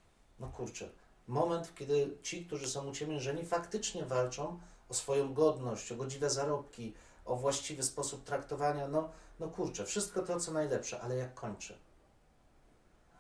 no 0.41 0.49
kurczę, 0.49 0.89
moment, 1.29 1.75
kiedy 1.75 2.17
ci, 2.23 2.47
którzy 2.47 2.71
są 2.71 2.89
uciemiężeni, 2.89 3.47
faktycznie 3.47 4.05
walczą 4.05 4.59
o 4.89 4.95
swoją 4.95 5.35
godność, 5.35 5.93
o 5.93 5.97
godziwe 5.97 6.31
zarobki, 6.31 6.95
o 7.25 7.37
właściwy 7.37 7.83
sposób 7.83 8.25
traktowania, 8.25 8.89
no, 8.89 9.11
no 9.41 9.49
kurczę, 9.49 9.85
wszystko 9.85 10.23
to, 10.23 10.41
co 10.41 10.53
najlepsze, 10.53 11.01
ale 11.01 11.17
jak 11.17 11.35
kończy? 11.35 11.79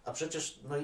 A 0.04 0.12
przecież 0.12 0.61
no, 0.68 0.74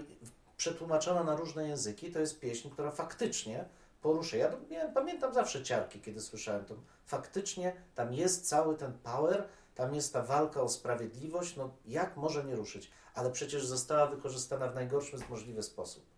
przetłumaczona 0.57 1.25
na 1.25 1.37
różne 1.37 1.69
języki 1.69 2.13
to 2.13 2.19
jest 2.19 2.41
pieśń, 2.41 2.71
która 2.71 2.91
faktycznie 2.91 3.65
porusza. 4.03 4.37
Ja, 4.37 4.53
ja 4.71 4.89
pamiętam 4.89 5.35
zawsze 5.35 5.63
ciarki, 5.63 6.01
kiedy 6.01 6.21
słyszałem 6.21 6.65
to. 6.65 6.75
Faktycznie 7.07 7.77
tam 7.95 8.15
jest 8.15 8.49
cały 8.49 8.77
ten 8.77 8.93
power, 8.93 9.49
tam 9.75 9.95
jest 9.95 10.13
ta 10.13 10.23
walka 10.23 10.61
o 10.61 10.69
sprawiedliwość, 10.69 11.57
no 11.57 11.71
jak 11.87 12.17
może 12.17 12.45
nie 12.45 12.57
ruszyć? 12.57 12.91
Ale 13.15 13.31
przecież 13.31 13.67
została 13.67 14.07
wykorzystana 14.07 14.69
w 14.69 14.75
najgorszy 14.75 15.17
możliwy 15.31 15.63
sposób. 15.63 16.14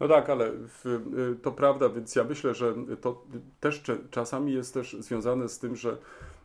No 0.00 0.08
tak, 0.08 0.30
ale 0.30 0.52
w, 0.52 0.86
y, 0.86 1.42
to 1.42 1.52
prawda, 1.52 1.88
więc 1.88 2.14
ja 2.14 2.24
myślę, 2.24 2.54
że 2.54 2.74
to 3.00 3.24
też 3.60 3.82
czasami 4.10 4.52
jest 4.52 4.74
też 4.74 4.96
związane 5.00 5.48
z 5.48 5.58
tym, 5.58 5.76
że 5.76 5.96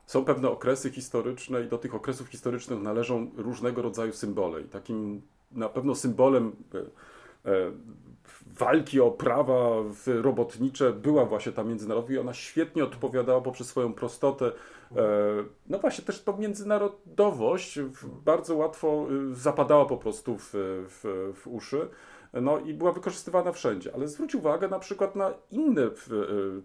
są 0.05 0.25
pewne 0.25 0.49
okresy 0.49 0.91
historyczne 0.91 1.63
i 1.63 1.67
do 1.67 1.77
tych 1.77 1.95
okresów 1.95 2.27
historycznych 2.27 2.81
należą 2.81 3.31
różnego 3.37 3.81
rodzaju 3.81 4.13
symbole. 4.13 4.61
I 4.61 4.65
takim 4.65 5.21
na 5.51 5.69
pewno 5.69 5.95
symbolem 5.95 6.55
e, 6.73 6.79
e, 7.51 7.71
walki 8.59 9.01
o 9.01 9.11
prawa 9.11 9.69
robotnicze 10.07 10.93
była 10.93 11.25
właśnie 11.25 11.51
ta 11.51 11.63
międzynarodowa 11.63 12.13
i 12.13 12.17
ona 12.17 12.33
świetnie 12.33 12.83
odpowiadała 12.83 13.41
poprzez 13.41 13.67
swoją 13.67 13.93
prostotę. 13.93 14.51
E, 14.95 15.01
no 15.69 15.79
właśnie 15.79 16.03
też 16.03 16.23
to 16.23 16.37
międzynarodowość 16.37 17.79
bardzo 18.25 18.55
łatwo 18.55 19.07
y, 19.31 19.35
zapadała 19.35 19.85
po 19.85 19.97
prostu 19.97 20.37
w, 20.37 20.49
w, 20.53 21.33
w 21.35 21.47
uszy 21.47 21.87
no 22.33 22.59
i 22.59 22.73
była 22.73 22.91
wykorzystywana 22.91 23.51
wszędzie. 23.51 23.91
Ale 23.95 24.07
zwróć 24.07 24.35
uwagę 24.35 24.67
na 24.67 24.79
przykład 24.79 25.15
na 25.15 25.33
inne 25.51 25.81
e, 25.81 25.89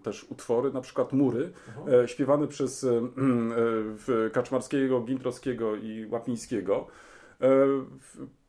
też 0.03 0.23
utwory, 0.29 0.73
na 0.73 0.81
przykład 0.81 1.13
Mury, 1.13 1.51
mhm. 1.67 2.03
E, 2.03 2.07
śpiewane 2.07 2.47
przez 2.47 2.83
e, 2.83 4.29
Kaczmarskiego, 4.29 5.01
Gintrowskiego 5.01 5.75
i 5.75 6.05
Łapińskiego. 6.09 6.87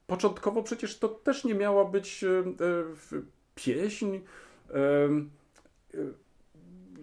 Początkowo 0.07 0.63
przecież 0.63 0.99
to 0.99 1.09
też 1.09 1.45
nie 1.45 1.55
miała 1.55 1.85
być 1.85 2.25
pieśń 3.55 4.19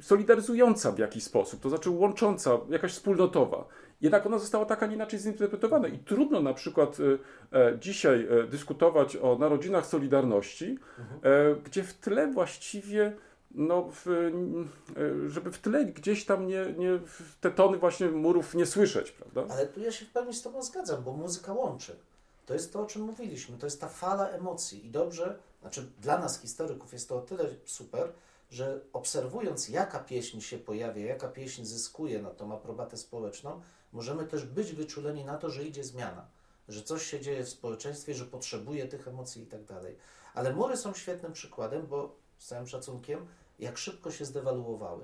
solidaryzująca 0.01 0.91
w 0.91 0.99
jakiś 0.99 1.23
sposób, 1.23 1.61
to 1.61 1.69
znaczy 1.69 1.89
łącząca, 1.89 2.57
jakaś 2.69 2.91
wspólnotowa. 2.91 3.65
Jednak 4.01 4.25
ona 4.25 4.39
została 4.39 4.65
tak, 4.65 4.83
a 4.83 4.85
nie 4.85 4.95
inaczej 4.95 5.19
zinterpretowana 5.19 5.87
i 5.87 5.99
trudno 5.99 6.41
na 6.41 6.53
przykład 6.53 6.97
e, 6.99 7.59
e, 7.59 7.79
dzisiaj 7.79 8.27
e, 8.29 8.47
dyskutować 8.47 9.17
o 9.17 9.37
narodzinach 9.37 9.85
Solidarności, 9.85 10.79
gdzie 11.65 11.83
w 11.83 11.93
tle 11.93 12.31
właściwie 12.31 13.13
no, 13.51 13.89
w, 13.91 14.31
żeby 15.27 15.51
w 15.51 15.59
tle 15.59 15.85
gdzieś 15.85 16.25
tam 16.25 16.47
nie, 16.47 16.73
nie, 16.77 16.99
te 17.41 17.51
tony 17.51 17.77
właśnie 17.77 18.07
murów 18.07 18.55
nie 18.55 18.65
słyszeć, 18.65 19.11
prawda? 19.11 19.53
Ale 19.53 19.67
tu 19.67 19.79
ja 19.79 19.91
się 19.91 20.05
w 20.05 20.09
pełni 20.09 20.33
z 20.33 20.41
Tobą 20.41 20.63
zgadzam, 20.63 21.03
bo 21.03 21.13
muzyka 21.13 21.53
łączy. 21.53 21.95
To 22.45 22.53
jest 22.53 22.73
to, 22.73 22.81
o 22.81 22.85
czym 22.85 23.01
mówiliśmy, 23.01 23.57
to 23.57 23.65
jest 23.65 23.81
ta 23.81 23.87
fala 23.87 24.29
emocji 24.29 24.85
i 24.85 24.89
dobrze, 24.89 25.39
znaczy 25.61 25.87
dla 26.01 26.17
nas 26.17 26.41
historyków 26.41 26.93
jest 26.93 27.09
to 27.09 27.17
o 27.17 27.21
tyle 27.21 27.45
super, 27.65 28.11
że 28.49 28.81
obserwując 28.93 29.69
jaka 29.69 29.99
pieśń 29.99 30.39
się 30.39 30.57
pojawia, 30.57 31.05
jaka 31.05 31.27
pieśń 31.27 31.63
zyskuje 31.63 32.21
na 32.21 32.29
tą 32.29 32.53
aprobatę 32.53 32.97
społeczną, 32.97 33.61
możemy 33.91 34.25
też 34.25 34.45
być 34.45 34.73
wyczuleni 34.73 35.25
na 35.25 35.37
to, 35.37 35.49
że 35.49 35.63
idzie 35.63 35.83
zmiana, 35.83 36.27
że 36.67 36.83
coś 36.83 37.05
się 37.05 37.19
dzieje 37.19 37.43
w 37.43 37.49
społeczeństwie, 37.49 38.13
że 38.13 38.25
potrzebuje 38.25 38.87
tych 38.87 39.07
emocji 39.07 39.43
i 39.43 39.47
tak 39.47 39.63
dalej. 39.63 39.97
Ale 40.33 40.53
mury 40.53 40.77
są 40.77 40.93
świetnym 40.93 41.33
przykładem, 41.33 41.87
bo 41.87 42.15
z 42.37 42.47
całym 42.47 42.67
szacunkiem, 42.67 43.27
jak 43.59 43.77
szybko 43.77 44.11
się 44.11 44.25
zdewaluowały. 44.25 45.03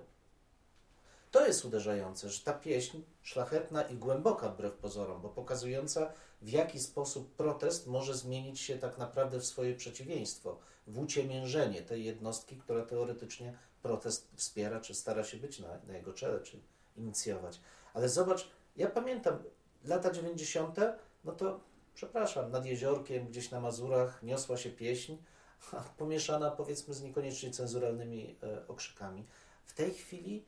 To 1.31 1.47
jest 1.47 1.65
uderzające, 1.65 2.29
że 2.29 2.43
ta 2.43 2.53
pieśń 2.53 3.01
szlachetna 3.21 3.81
i 3.81 3.95
głęboka 3.95 4.49
wbrew 4.49 4.73
pozorom, 4.73 5.21
bo 5.21 5.29
pokazująca 5.29 6.11
w 6.41 6.49
jaki 6.49 6.79
sposób 6.79 7.35
protest 7.35 7.87
może 7.87 8.15
zmienić 8.15 8.59
się 8.59 8.77
tak 8.77 8.97
naprawdę 8.97 9.39
w 9.39 9.45
swoje 9.45 9.75
przeciwieństwo, 9.75 10.59
w 10.87 10.99
uciemiężenie 10.99 11.81
tej 11.81 12.05
jednostki, 12.05 12.57
która 12.57 12.85
teoretycznie 12.85 13.57
protest 13.81 14.27
wspiera, 14.35 14.79
czy 14.79 14.95
stara 14.95 15.23
się 15.23 15.37
być 15.37 15.59
na, 15.59 15.67
na 15.87 15.93
jego 15.97 16.13
czele, 16.13 16.39
czy 16.39 16.59
inicjować. 16.97 17.59
Ale 17.93 18.09
zobacz, 18.09 18.49
ja 18.77 18.89
pamiętam 18.89 19.43
lata 19.85 20.11
90., 20.11 20.77
no 21.23 21.31
to 21.31 21.59
przepraszam, 21.93 22.51
nad 22.51 22.65
jeziorkiem, 22.65 23.27
gdzieś 23.27 23.51
na 23.51 23.59
Mazurach 23.59 24.23
niosła 24.23 24.57
się 24.57 24.69
pieśń, 24.69 25.15
pomieszana 25.97 26.51
powiedzmy 26.51 26.93
z 26.93 27.01
niekoniecznie 27.01 27.51
cenzuralnymi 27.51 28.35
e, 28.43 28.67
okrzykami. 28.67 29.25
W 29.65 29.73
tej 29.73 29.93
chwili 29.93 30.45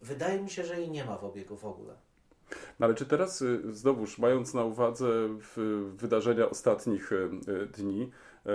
wydaje 0.00 0.42
mi 0.42 0.50
się, 0.50 0.64
że 0.64 0.80
jej 0.80 0.90
nie 0.90 1.04
ma 1.04 1.18
w 1.18 1.24
obiegu 1.24 1.56
w 1.56 1.64
ogóle. 1.64 1.94
No 2.80 2.86
ale 2.86 2.94
czy 2.94 3.06
teraz 3.06 3.42
y, 3.42 3.74
znowuż, 3.74 4.18
mając 4.18 4.54
na 4.54 4.64
uwadze 4.64 5.06
wydarzenia 5.96 6.50
ostatnich 6.50 7.12
y, 7.12 7.28
dni 7.78 8.10
y, 8.46 8.50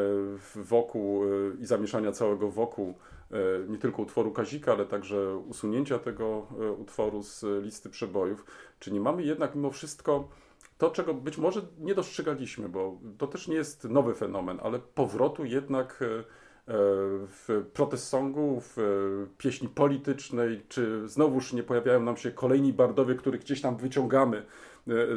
wokół 0.56 1.22
i 1.60 1.66
zamieszania 1.66 2.12
całego 2.12 2.52
wokół 2.52 2.94
nie 3.68 3.78
tylko 3.78 4.02
utworu 4.02 4.32
Kazika, 4.32 4.72
ale 4.72 4.86
także 4.86 5.36
usunięcia 5.36 6.00
tego 6.00 6.48
utworu 6.78 7.24
z 7.24 7.46
listy 7.64 7.90
przebojów, 7.90 8.46
czy 8.80 8.92
nie 8.92 9.00
mamy 9.00 9.24
jednak 9.24 9.56
mimo 9.56 9.72
wszystko 9.72 10.30
to, 10.78 10.90
czego 10.90 11.14
być 11.14 11.38
może 11.38 11.62
nie 11.80 11.96
dostrzegaliśmy, 11.96 12.70
bo 12.70 12.98
to 13.18 13.28
też 13.28 13.48
nie 13.48 13.56
jest 13.56 13.84
nowy 13.84 14.14
fenomen, 14.14 14.60
ale 14.64 14.80
powrotu 14.80 15.46
jednak 15.46 16.04
w 16.74 17.66
protest 17.74 18.08
songu, 18.08 18.62
w 18.62 18.78
e, 18.78 18.82
pieśni 19.38 19.68
politycznej, 19.68 20.62
czy 20.70 21.10
znowuż 21.10 21.54
nie 21.54 21.64
pojawiają 21.64 22.04
nam 22.04 22.18
się 22.18 22.32
kolejni 22.32 22.74
bardowie, 22.74 23.16
których 23.16 23.42
gdzieś 23.42 23.62
tam 23.62 23.78
wyciągamy 23.78 24.38
e, 24.38 24.44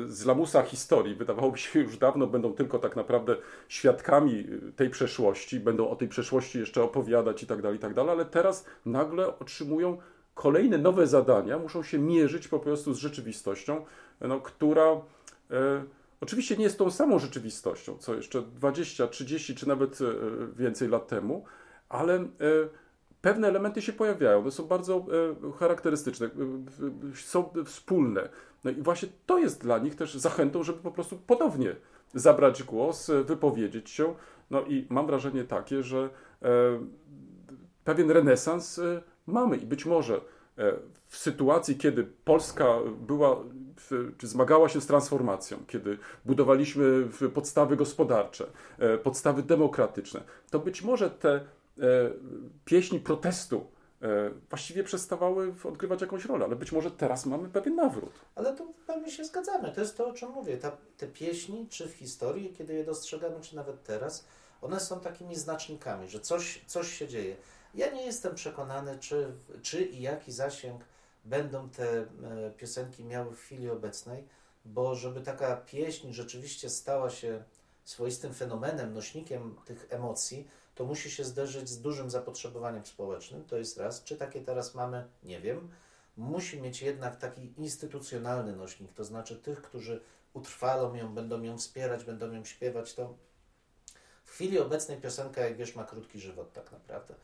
z 0.08 0.26
lamusa 0.26 0.62
historii. 0.62 1.14
Wydawałoby 1.14 1.58
się 1.58 1.80
już 1.80 1.96
dawno 1.96 2.26
będą 2.26 2.52
tylko 2.52 2.78
tak 2.78 2.96
naprawdę 2.96 3.36
świadkami 3.68 4.46
tej 4.76 4.90
przeszłości, 4.90 5.60
będą 5.60 5.88
o 5.88 5.96
tej 5.96 6.08
przeszłości 6.08 6.58
jeszcze 6.58 6.82
opowiadać 6.82 7.42
i 7.42 7.46
tak 7.46 7.62
dalej, 7.62 7.76
i 7.76 7.80
tak 7.80 7.94
dalej, 7.94 8.12
ale 8.12 8.24
teraz 8.24 8.66
nagle 8.86 9.38
otrzymują 9.38 9.98
kolejne 10.34 10.78
nowe 10.78 11.06
zadania, 11.06 11.58
muszą 11.58 11.82
się 11.82 11.98
mierzyć 11.98 12.48
po 12.48 12.58
prostu 12.58 12.94
z 12.94 12.98
rzeczywistością, 12.98 13.84
no, 14.20 14.40
która 14.40 15.00
Oczywiście 16.24 16.56
nie 16.56 16.64
jest 16.64 16.78
tą 16.78 16.90
samą 16.90 17.18
rzeczywistością, 17.18 17.98
co 17.98 18.14
jeszcze 18.14 18.42
20, 18.42 19.08
30 19.08 19.54
czy 19.54 19.68
nawet 19.68 19.98
e, 20.00 20.04
więcej 20.56 20.88
lat 20.88 21.08
temu, 21.08 21.44
ale 21.88 22.14
e, 22.14 22.26
pewne 23.20 23.48
elementy 23.48 23.82
się 23.82 23.92
pojawiają. 23.92 24.38
One 24.38 24.50
są 24.50 24.64
bardzo 24.64 25.06
e, 25.48 25.52
charakterystyczne, 25.52 26.30
są 27.14 27.52
wspólne. 27.64 28.28
No 28.64 28.70
i 28.70 28.74
właśnie 28.74 29.08
to 29.26 29.38
jest 29.38 29.60
dla 29.62 29.78
nich 29.78 29.94
też 29.96 30.14
zachętą, 30.14 30.62
żeby 30.62 30.78
po 30.78 30.90
prostu 30.90 31.16
ponownie 31.26 31.76
zabrać 32.14 32.62
głos, 32.62 33.10
wypowiedzieć 33.24 33.90
się. 33.90 34.14
No 34.50 34.62
i 34.62 34.86
mam 34.90 35.06
wrażenie 35.06 35.44
takie, 35.44 35.82
że 35.82 36.08
pewien 37.84 38.10
renesans 38.10 38.80
mamy 39.26 39.56
i 39.56 39.66
być 39.66 39.86
może 39.86 40.20
w 41.06 41.16
sytuacji, 41.16 41.76
kiedy 41.76 42.04
Polska 42.24 42.66
była 43.00 43.36
czy 44.18 44.26
zmagała 44.26 44.68
się 44.68 44.80
z 44.80 44.86
transformacją, 44.86 45.58
kiedy 45.66 45.98
budowaliśmy 46.24 47.08
podstawy 47.34 47.76
gospodarcze, 47.76 48.46
e, 48.78 48.98
podstawy 48.98 49.42
demokratyczne, 49.42 50.20
to 50.50 50.58
być 50.58 50.82
może 50.82 51.10
te 51.10 51.34
e, 51.34 51.42
pieśni 52.64 53.00
protestu 53.00 53.66
e, 54.02 54.30
właściwie 54.50 54.84
przestawały 54.84 55.54
odgrywać 55.64 56.00
jakąś 56.00 56.24
rolę, 56.24 56.44
ale 56.44 56.56
być 56.56 56.72
może 56.72 56.90
teraz 56.90 57.26
mamy 57.26 57.48
pewien 57.48 57.74
nawrót. 57.74 58.12
Ale 58.34 58.56
tu 58.56 58.74
pewnie 58.86 59.10
się 59.10 59.24
zgadzamy. 59.24 59.72
To 59.72 59.80
jest 59.80 59.96
to, 59.96 60.08
o 60.08 60.12
czym 60.12 60.30
mówię. 60.30 60.56
Ta, 60.56 60.76
te 60.96 61.06
pieśni, 61.06 61.66
czy 61.68 61.88
w 61.88 61.92
historii, 61.92 62.54
kiedy 62.58 62.74
je 62.74 62.84
dostrzegamy, 62.84 63.40
czy 63.40 63.56
nawet 63.56 63.82
teraz, 63.82 64.26
one 64.62 64.80
są 64.80 65.00
takimi 65.00 65.36
znacznikami, 65.36 66.08
że 66.08 66.20
coś, 66.20 66.64
coś 66.66 66.98
się 66.98 67.08
dzieje. 67.08 67.36
Ja 67.74 67.90
nie 67.90 68.06
jestem 68.06 68.34
przekonany, 68.34 68.98
czy, 68.98 69.26
czy 69.62 69.82
i 69.82 70.02
jaki 70.02 70.32
zasięg 70.32 70.84
będą 71.24 71.70
te 71.70 72.00
e, 72.00 72.06
piosenki 72.56 73.04
miały 73.04 73.36
w 73.36 73.40
chwili 73.40 73.70
obecnej, 73.70 74.24
bo 74.64 74.94
żeby 74.94 75.20
taka 75.20 75.56
pieśń 75.56 76.12
rzeczywiście 76.12 76.70
stała 76.70 77.10
się 77.10 77.42
swoistym 77.84 78.34
fenomenem, 78.34 78.94
nośnikiem 78.94 79.56
tych 79.64 79.86
emocji, 79.90 80.48
to 80.74 80.84
musi 80.84 81.10
się 81.10 81.24
zderzyć 81.24 81.68
z 81.68 81.80
dużym 81.80 82.10
zapotrzebowaniem 82.10 82.86
społecznym. 82.86 83.44
To 83.44 83.56
jest 83.56 83.78
raz. 83.78 84.04
Czy 84.04 84.16
takie 84.16 84.40
teraz 84.40 84.74
mamy? 84.74 85.04
Nie 85.22 85.40
wiem. 85.40 85.70
Musi 86.16 86.62
mieć 86.62 86.82
jednak 86.82 87.16
taki 87.16 87.52
instytucjonalny 87.56 88.56
nośnik, 88.56 88.92
to 88.92 89.04
znaczy 89.04 89.36
tych, 89.36 89.62
którzy 89.62 90.00
utrwalą 90.34 90.94
ją, 90.94 91.14
będą 91.14 91.42
ją 91.42 91.58
wspierać, 91.58 92.04
będą 92.04 92.32
ją 92.32 92.44
śpiewać. 92.44 92.94
To 92.94 93.14
w 94.24 94.30
chwili 94.30 94.58
obecnej 94.58 95.00
piosenka, 95.00 95.40
jak 95.40 95.56
wiesz, 95.56 95.74
ma 95.74 95.84
krótki 95.84 96.20
żywot 96.20 96.52
tak 96.52 96.72
naprawdę. 96.72 97.14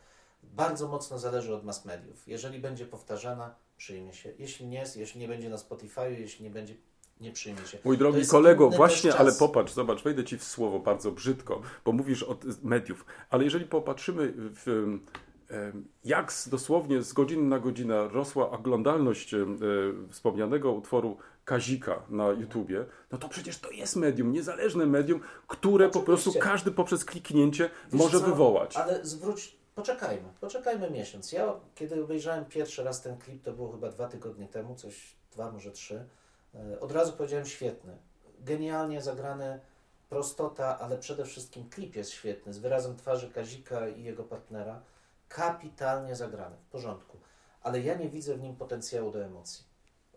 Bardzo 0.43 0.87
mocno 0.87 1.19
zależy 1.19 1.55
od 1.55 1.63
mass 1.63 1.85
mediów. 1.85 2.27
Jeżeli 2.27 2.59
będzie 2.59 2.85
powtarzana, 2.85 3.55
przyjmie 3.77 4.13
się. 4.13 4.33
Jeśli 4.39 4.67
nie, 4.67 4.83
jeśli 4.95 5.21
nie 5.21 5.27
będzie 5.27 5.49
na 5.49 5.57
Spotify, 5.57 6.11
jeśli 6.19 6.43
nie 6.43 6.51
będzie, 6.51 6.75
nie 7.21 7.31
przyjmie 7.31 7.65
się. 7.65 7.77
Mój 7.83 7.97
drogi 7.97 8.27
kolego, 8.27 8.69
właśnie, 8.69 9.15
ale 9.15 9.31
popatrz, 9.31 9.73
zobacz, 9.73 10.03
wejdę 10.03 10.23
ci 10.23 10.37
w 10.37 10.43
słowo 10.43 10.79
bardzo 10.79 11.11
brzydko, 11.11 11.61
bo 11.85 11.91
mówisz 11.91 12.23
o 12.23 12.37
mediów, 12.63 13.05
ale 13.29 13.43
jeżeli 13.43 13.65
popatrzymy 13.65 14.33
w 14.35 14.99
jak 16.03 16.33
dosłownie 16.47 17.01
z 17.01 17.13
godziny 17.13 17.43
na 17.43 17.59
godzinę 17.59 18.07
rosła 18.07 18.49
oglądalność 18.51 19.33
e, 19.33 19.45
wspomnianego 20.09 20.71
utworu 20.71 21.17
Kazika 21.45 22.01
na 22.09 22.27
YouTubie, 22.27 22.85
no 23.11 23.17
to 23.17 23.29
przecież 23.29 23.59
to 23.59 23.71
jest 23.71 23.95
medium, 23.95 24.31
niezależne 24.31 24.85
medium, 24.85 25.21
które 25.47 25.85
Oczywiście. 25.85 25.99
po 25.99 26.05
prostu 26.05 26.39
każdy 26.39 26.71
poprzez 26.71 27.05
kliknięcie 27.05 27.69
Wiesz 27.91 28.01
może 28.01 28.19
co? 28.19 28.25
wywołać. 28.25 28.77
Ale 28.77 29.05
zwróć 29.05 29.55
Poczekajmy, 29.75 30.29
poczekajmy 30.39 30.89
miesiąc. 30.89 31.31
Ja, 31.31 31.53
kiedy 31.75 32.03
obejrzałem 32.03 32.45
pierwszy 32.45 32.83
raz 32.83 33.01
ten 33.01 33.17
klip, 33.17 33.43
to 33.43 33.53
było 33.53 33.71
chyba 33.71 33.89
dwa 33.89 34.07
tygodnie 34.07 34.47
temu, 34.47 34.75
coś, 34.75 35.15
dwa, 35.31 35.51
może 35.51 35.71
trzy, 35.71 36.05
e, 36.55 36.79
od 36.79 36.91
razu 36.91 37.13
powiedziałem 37.13 37.45
świetny. 37.45 37.97
Genialnie 38.39 39.01
zagrany, 39.01 39.59
prostota, 40.09 40.79
ale 40.79 40.97
przede 40.97 41.25
wszystkim 41.25 41.69
klip 41.69 41.95
jest 41.95 42.11
świetny, 42.11 42.53
z 42.53 42.57
wyrazem 42.57 42.95
twarzy 42.95 43.31
Kazika 43.31 43.87
i 43.87 44.03
jego 44.03 44.23
partnera. 44.23 44.81
Kapitalnie 45.29 46.15
zagrany, 46.15 46.57
w 46.57 46.71
porządku. 46.71 47.17
Ale 47.61 47.81
ja 47.81 47.95
nie 47.95 48.09
widzę 48.09 48.35
w 48.35 48.41
nim 48.41 48.55
potencjału 48.55 49.11
do 49.11 49.25
emocji. 49.25 49.65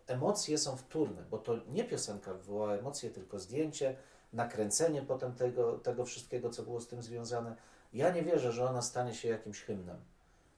Emocje 0.07 0.57
są 0.57 0.77
wtórne, 0.77 1.23
bo 1.29 1.37
to 1.37 1.55
nie 1.67 1.83
piosenka 1.83 2.33
wywołała 2.33 2.73
emocje, 2.73 3.09
tylko 3.09 3.39
zdjęcie, 3.39 3.95
nakręcenie 4.33 5.01
potem 5.01 5.33
tego, 5.33 5.77
tego 5.77 6.05
wszystkiego, 6.05 6.49
co 6.49 6.63
było 6.63 6.81
z 6.81 6.87
tym 6.87 7.03
związane 7.03 7.55
ja 7.95 8.09
nie 8.09 8.23
wierzę, 8.23 8.51
że 8.51 8.69
ona 8.69 8.81
stanie 8.81 9.13
się 9.13 9.29
jakimś 9.29 9.61
hymnem. 9.61 9.97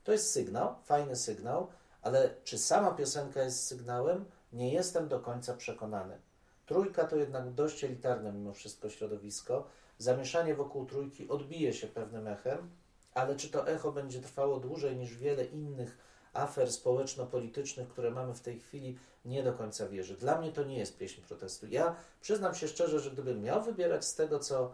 To 0.04 0.12
jest 0.12 0.32
sygnał, 0.32 0.76
fajny 0.84 1.16
sygnał, 1.16 1.68
ale 2.02 2.30
czy 2.44 2.58
sama 2.58 2.92
piosenka 2.92 3.44
jest 3.44 3.68
sygnałem, 3.68 4.26
nie 4.54 4.74
jestem 4.74 5.08
do 5.08 5.20
końca 5.20 5.54
przekonany. 5.54 6.18
Trójka 6.66 7.08
to 7.08 7.16
jednak 7.16 7.54
dość 7.54 7.84
elitarne 7.84 8.34
mimo 8.34 8.54
wszystko 8.54 8.90
środowisko. 8.90 9.68
Zamieszanie 9.98 10.56
wokół 10.56 10.86
trójki 10.86 11.30
odbije 11.30 11.74
się 11.74 11.88
pewnym 11.88 12.28
echem, 12.28 12.70
ale 13.14 13.36
czy 13.36 13.50
to 13.50 13.68
echo 13.68 13.92
będzie 13.92 14.22
trwało 14.22 14.60
dłużej 14.60 14.98
niż 14.98 15.16
wiele 15.16 15.46
innych 15.46 15.98
afer 16.34 16.72
społeczno-politycznych, 16.72 17.88
które 17.88 18.12
mamy 18.12 18.34
w 18.34 18.42
tej 18.42 18.60
chwili, 18.60 19.00
nie 19.26 19.44
do 19.44 19.54
końca 19.54 19.88
wierzę. 19.88 20.16
Dla 20.16 20.42
mnie 20.42 20.52
to 20.52 20.64
nie 20.64 20.78
jest 20.78 20.98
pieśń 20.98 21.22
protestu. 21.22 21.68
Ja 21.68 21.96
przyznam 22.22 22.56
się 22.56 22.68
szczerze, 22.68 23.00
że 23.00 23.12
gdybym 23.12 23.42
miał 23.42 23.64
wybierać 23.64 24.06
z 24.06 24.16
tego, 24.16 24.40
co 24.40 24.74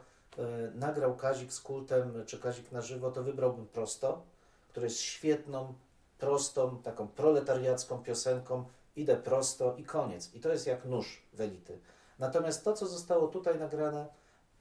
nagrał 0.75 1.15
Kazik 1.15 1.53
z 1.53 1.61
kultem, 1.61 2.23
czy 2.25 2.39
Kazik 2.39 2.71
na 2.71 2.81
żywo, 2.81 3.11
to 3.11 3.23
wybrałbym 3.23 3.67
prosto, 3.67 4.21
który 4.69 4.85
jest 4.85 4.99
świetną, 4.99 5.73
prostą, 6.17 6.77
taką 6.83 7.07
proletariacką 7.07 8.03
piosenką. 8.03 8.65
Idę 8.95 9.15
prosto 9.17 9.75
i 9.77 9.83
koniec. 9.83 10.33
I 10.33 10.39
to 10.39 10.49
jest 10.49 10.67
jak 10.67 10.85
nóż 10.85 11.21
w 11.33 11.41
elity. 11.41 11.79
Natomiast 12.19 12.63
to, 12.63 12.73
co 12.73 12.87
zostało 12.87 13.27
tutaj 13.27 13.59
nagrane, 13.59 14.05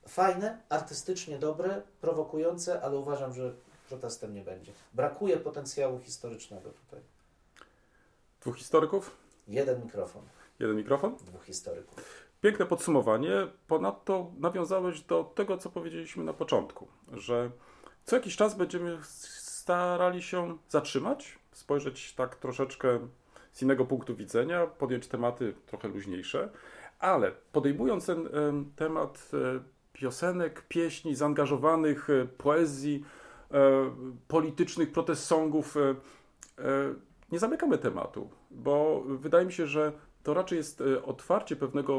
fajne, 0.08 0.60
artystycznie 0.68 1.38
dobre, 1.38 1.82
prowokujące, 2.00 2.82
ale 2.82 2.96
uważam, 2.96 3.32
że 3.34 3.52
protestem 3.88 4.34
nie 4.34 4.42
będzie. 4.42 4.72
Brakuje 4.94 5.36
potencjału 5.36 5.98
historycznego 5.98 6.70
tutaj. 6.70 7.00
Dwóch 8.40 8.56
historyków, 8.58 9.16
Jeden 9.48 9.82
mikrofon, 9.84 10.22
jeden 10.60 10.76
mikrofon. 10.76 11.16
dwóch 11.16 11.44
historyków. 11.44 12.21
Piękne 12.42 12.66
podsumowanie. 12.66 13.30
Ponadto 13.68 14.30
nawiązałeś 14.38 15.00
do 15.00 15.32
tego, 15.34 15.58
co 15.58 15.70
powiedzieliśmy 15.70 16.24
na 16.24 16.32
początku, 16.32 16.88
że 17.12 17.50
co 18.04 18.16
jakiś 18.16 18.36
czas 18.36 18.54
będziemy 18.54 18.98
starali 19.02 20.22
się 20.22 20.58
zatrzymać, 20.68 21.38
spojrzeć 21.52 22.14
tak 22.14 22.36
troszeczkę 22.36 22.98
z 23.52 23.62
innego 23.62 23.84
punktu 23.84 24.16
widzenia, 24.16 24.66
podjąć 24.66 25.08
tematy 25.08 25.54
trochę 25.66 25.88
luźniejsze, 25.88 26.48
ale 26.98 27.32
podejmując 27.52 28.06
ten 28.06 28.26
em, 28.26 28.72
temat 28.76 29.30
e, 29.34 29.60
piosenek, 29.92 30.64
pieśni, 30.68 31.14
zaangażowanych, 31.14 32.10
e, 32.10 32.26
poezji, 32.26 33.04
e, 33.50 33.90
politycznych 34.28 34.92
protest 34.92 35.24
songów, 35.24 35.74
nie 37.32 37.38
zamykamy 37.38 37.78
tematu, 37.78 38.30
bo 38.50 39.02
wydaje 39.06 39.46
mi 39.46 39.52
się, 39.52 39.66
że 39.66 39.92
to 40.22 40.34
raczej 40.34 40.56
jest 40.56 40.80
e, 40.80 41.02
otwarcie 41.02 41.56
pewnego 41.56 41.94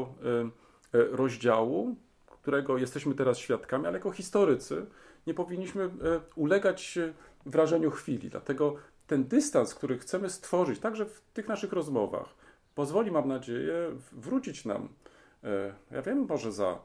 e, 0.94 0.98
e, 0.98 1.04
rozdziału, 1.10 1.96
którego 2.26 2.78
jesteśmy 2.78 3.14
teraz 3.14 3.38
świadkami, 3.38 3.86
ale 3.86 3.98
jako 3.98 4.10
historycy 4.10 4.86
nie 5.26 5.34
powinniśmy 5.34 5.90
ulegać 6.36 6.98
wrażeniu 7.46 7.90
chwili. 7.90 8.30
Dlatego 8.30 8.76
ten 9.06 9.24
dystans, 9.24 9.74
który 9.74 9.98
chcemy 9.98 10.30
stworzyć, 10.30 10.80
także 10.80 11.06
w 11.06 11.20
tych 11.20 11.48
naszych 11.48 11.72
rozmowach, 11.72 12.34
pozwoli, 12.74 13.10
mam 13.10 13.28
nadzieję, 13.28 13.90
wrócić 14.12 14.64
nam, 14.64 14.88
ja 15.90 16.02
wiem, 16.02 16.26
może 16.28 16.52
za, 16.52 16.78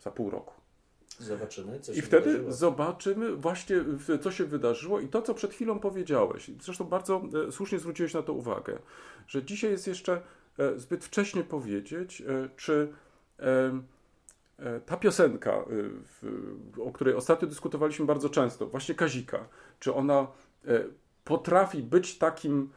za 0.00 0.10
pół 0.10 0.30
roku. 0.30 0.54
Zobaczymy, 1.18 1.80
co 1.80 1.92
I 1.92 1.96
się 1.96 2.02
wtedy 2.02 2.30
wydarzyło. 2.30 2.52
zobaczymy 2.52 3.36
właśnie, 3.36 3.76
co 4.20 4.30
się 4.30 4.44
wydarzyło 4.44 5.00
i 5.00 5.08
to, 5.08 5.22
co 5.22 5.34
przed 5.34 5.54
chwilą 5.54 5.78
powiedziałeś. 5.78 6.50
Zresztą 6.60 6.84
bardzo 6.84 7.22
e, 7.48 7.52
słusznie 7.52 7.78
zwróciłeś 7.78 8.14
na 8.14 8.22
to 8.22 8.32
uwagę, 8.32 8.78
że 9.26 9.42
dzisiaj 9.42 9.70
jest 9.70 9.86
jeszcze 9.86 10.20
e, 10.58 10.78
zbyt 10.78 11.04
wcześnie 11.04 11.44
powiedzieć, 11.44 12.20
e, 12.20 12.48
czy 12.56 12.92
ta 14.86 14.96
piosenka, 14.96 15.64
o 16.80 16.92
której 16.92 17.14
ostatnio 17.14 17.48
dyskutowaliśmy 17.48 18.06
bardzo 18.06 18.28
często, 18.28 18.66
właśnie 18.66 18.94
Kazika, 18.94 19.48
czy 19.80 19.94
ona 19.94 20.26
potrafi 21.24 21.82
być 21.82 22.18
takim, 22.18 22.70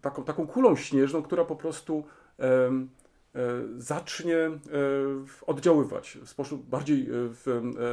taką, 0.00 0.24
taką 0.24 0.46
kulą 0.46 0.76
śnieżną, 0.76 1.22
która 1.22 1.44
po 1.44 1.56
prostu 1.56 2.04
zacznie 3.76 4.36
e, 4.36 4.58
oddziaływać 5.46 6.18
w 6.24 6.28
sposób 6.28 6.66
bardziej 6.66 7.08
e, 7.10 7.14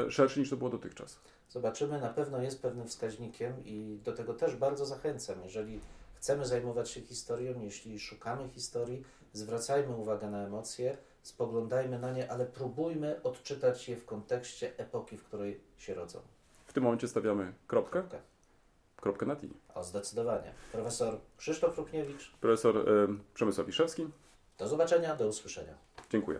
e, 0.05 0.11
szerszy 0.11 0.39
niż 0.39 0.49
to 0.49 0.57
było 0.57 0.69
dotychczas. 0.69 1.19
Zobaczymy, 1.49 2.01
na 2.01 2.09
pewno 2.09 2.41
jest 2.41 2.61
pewnym 2.61 2.87
wskaźnikiem 2.87 3.53
i 3.65 3.99
do 4.03 4.11
tego 4.11 4.33
też 4.33 4.55
bardzo 4.55 4.85
zachęcam. 4.85 5.43
Jeżeli 5.43 5.79
chcemy 6.15 6.45
zajmować 6.45 6.89
się 6.89 7.01
historią, 7.01 7.61
jeśli 7.61 7.99
szukamy 7.99 8.49
historii, 8.49 9.03
zwracajmy 9.33 9.95
uwagę 9.95 10.29
na 10.29 10.45
emocje, 10.45 10.97
spoglądajmy 11.23 11.99
na 11.99 12.11
nie, 12.11 12.31
ale 12.31 12.45
próbujmy 12.45 13.23
odczytać 13.23 13.89
je 13.89 13.97
w 13.97 14.05
kontekście 14.05 14.77
epoki, 14.77 15.17
w 15.17 15.23
której 15.23 15.61
się 15.77 15.93
rodzą. 15.93 16.19
W 16.65 16.73
tym 16.73 16.83
momencie 16.83 17.07
stawiamy 17.07 17.53
kropkę, 17.67 17.99
Kropka. 17.99 18.17
kropkę 18.95 19.25
na 19.25 19.33
i. 19.33 19.49
O, 19.75 19.83
zdecydowanie. 19.83 20.53
Profesor 20.71 21.17
Krzysztof 21.37 21.77
Rukniewicz, 21.77 22.31
Profesor 22.41 22.77
e, 22.77 23.07
Przemysław 23.33 23.67
Wiszewski, 23.67 24.07
do 24.61 24.67
zobaczenia, 24.67 25.15
do 25.15 25.27
usłyszenia. 25.27 25.73
dziękuję. 26.11 26.39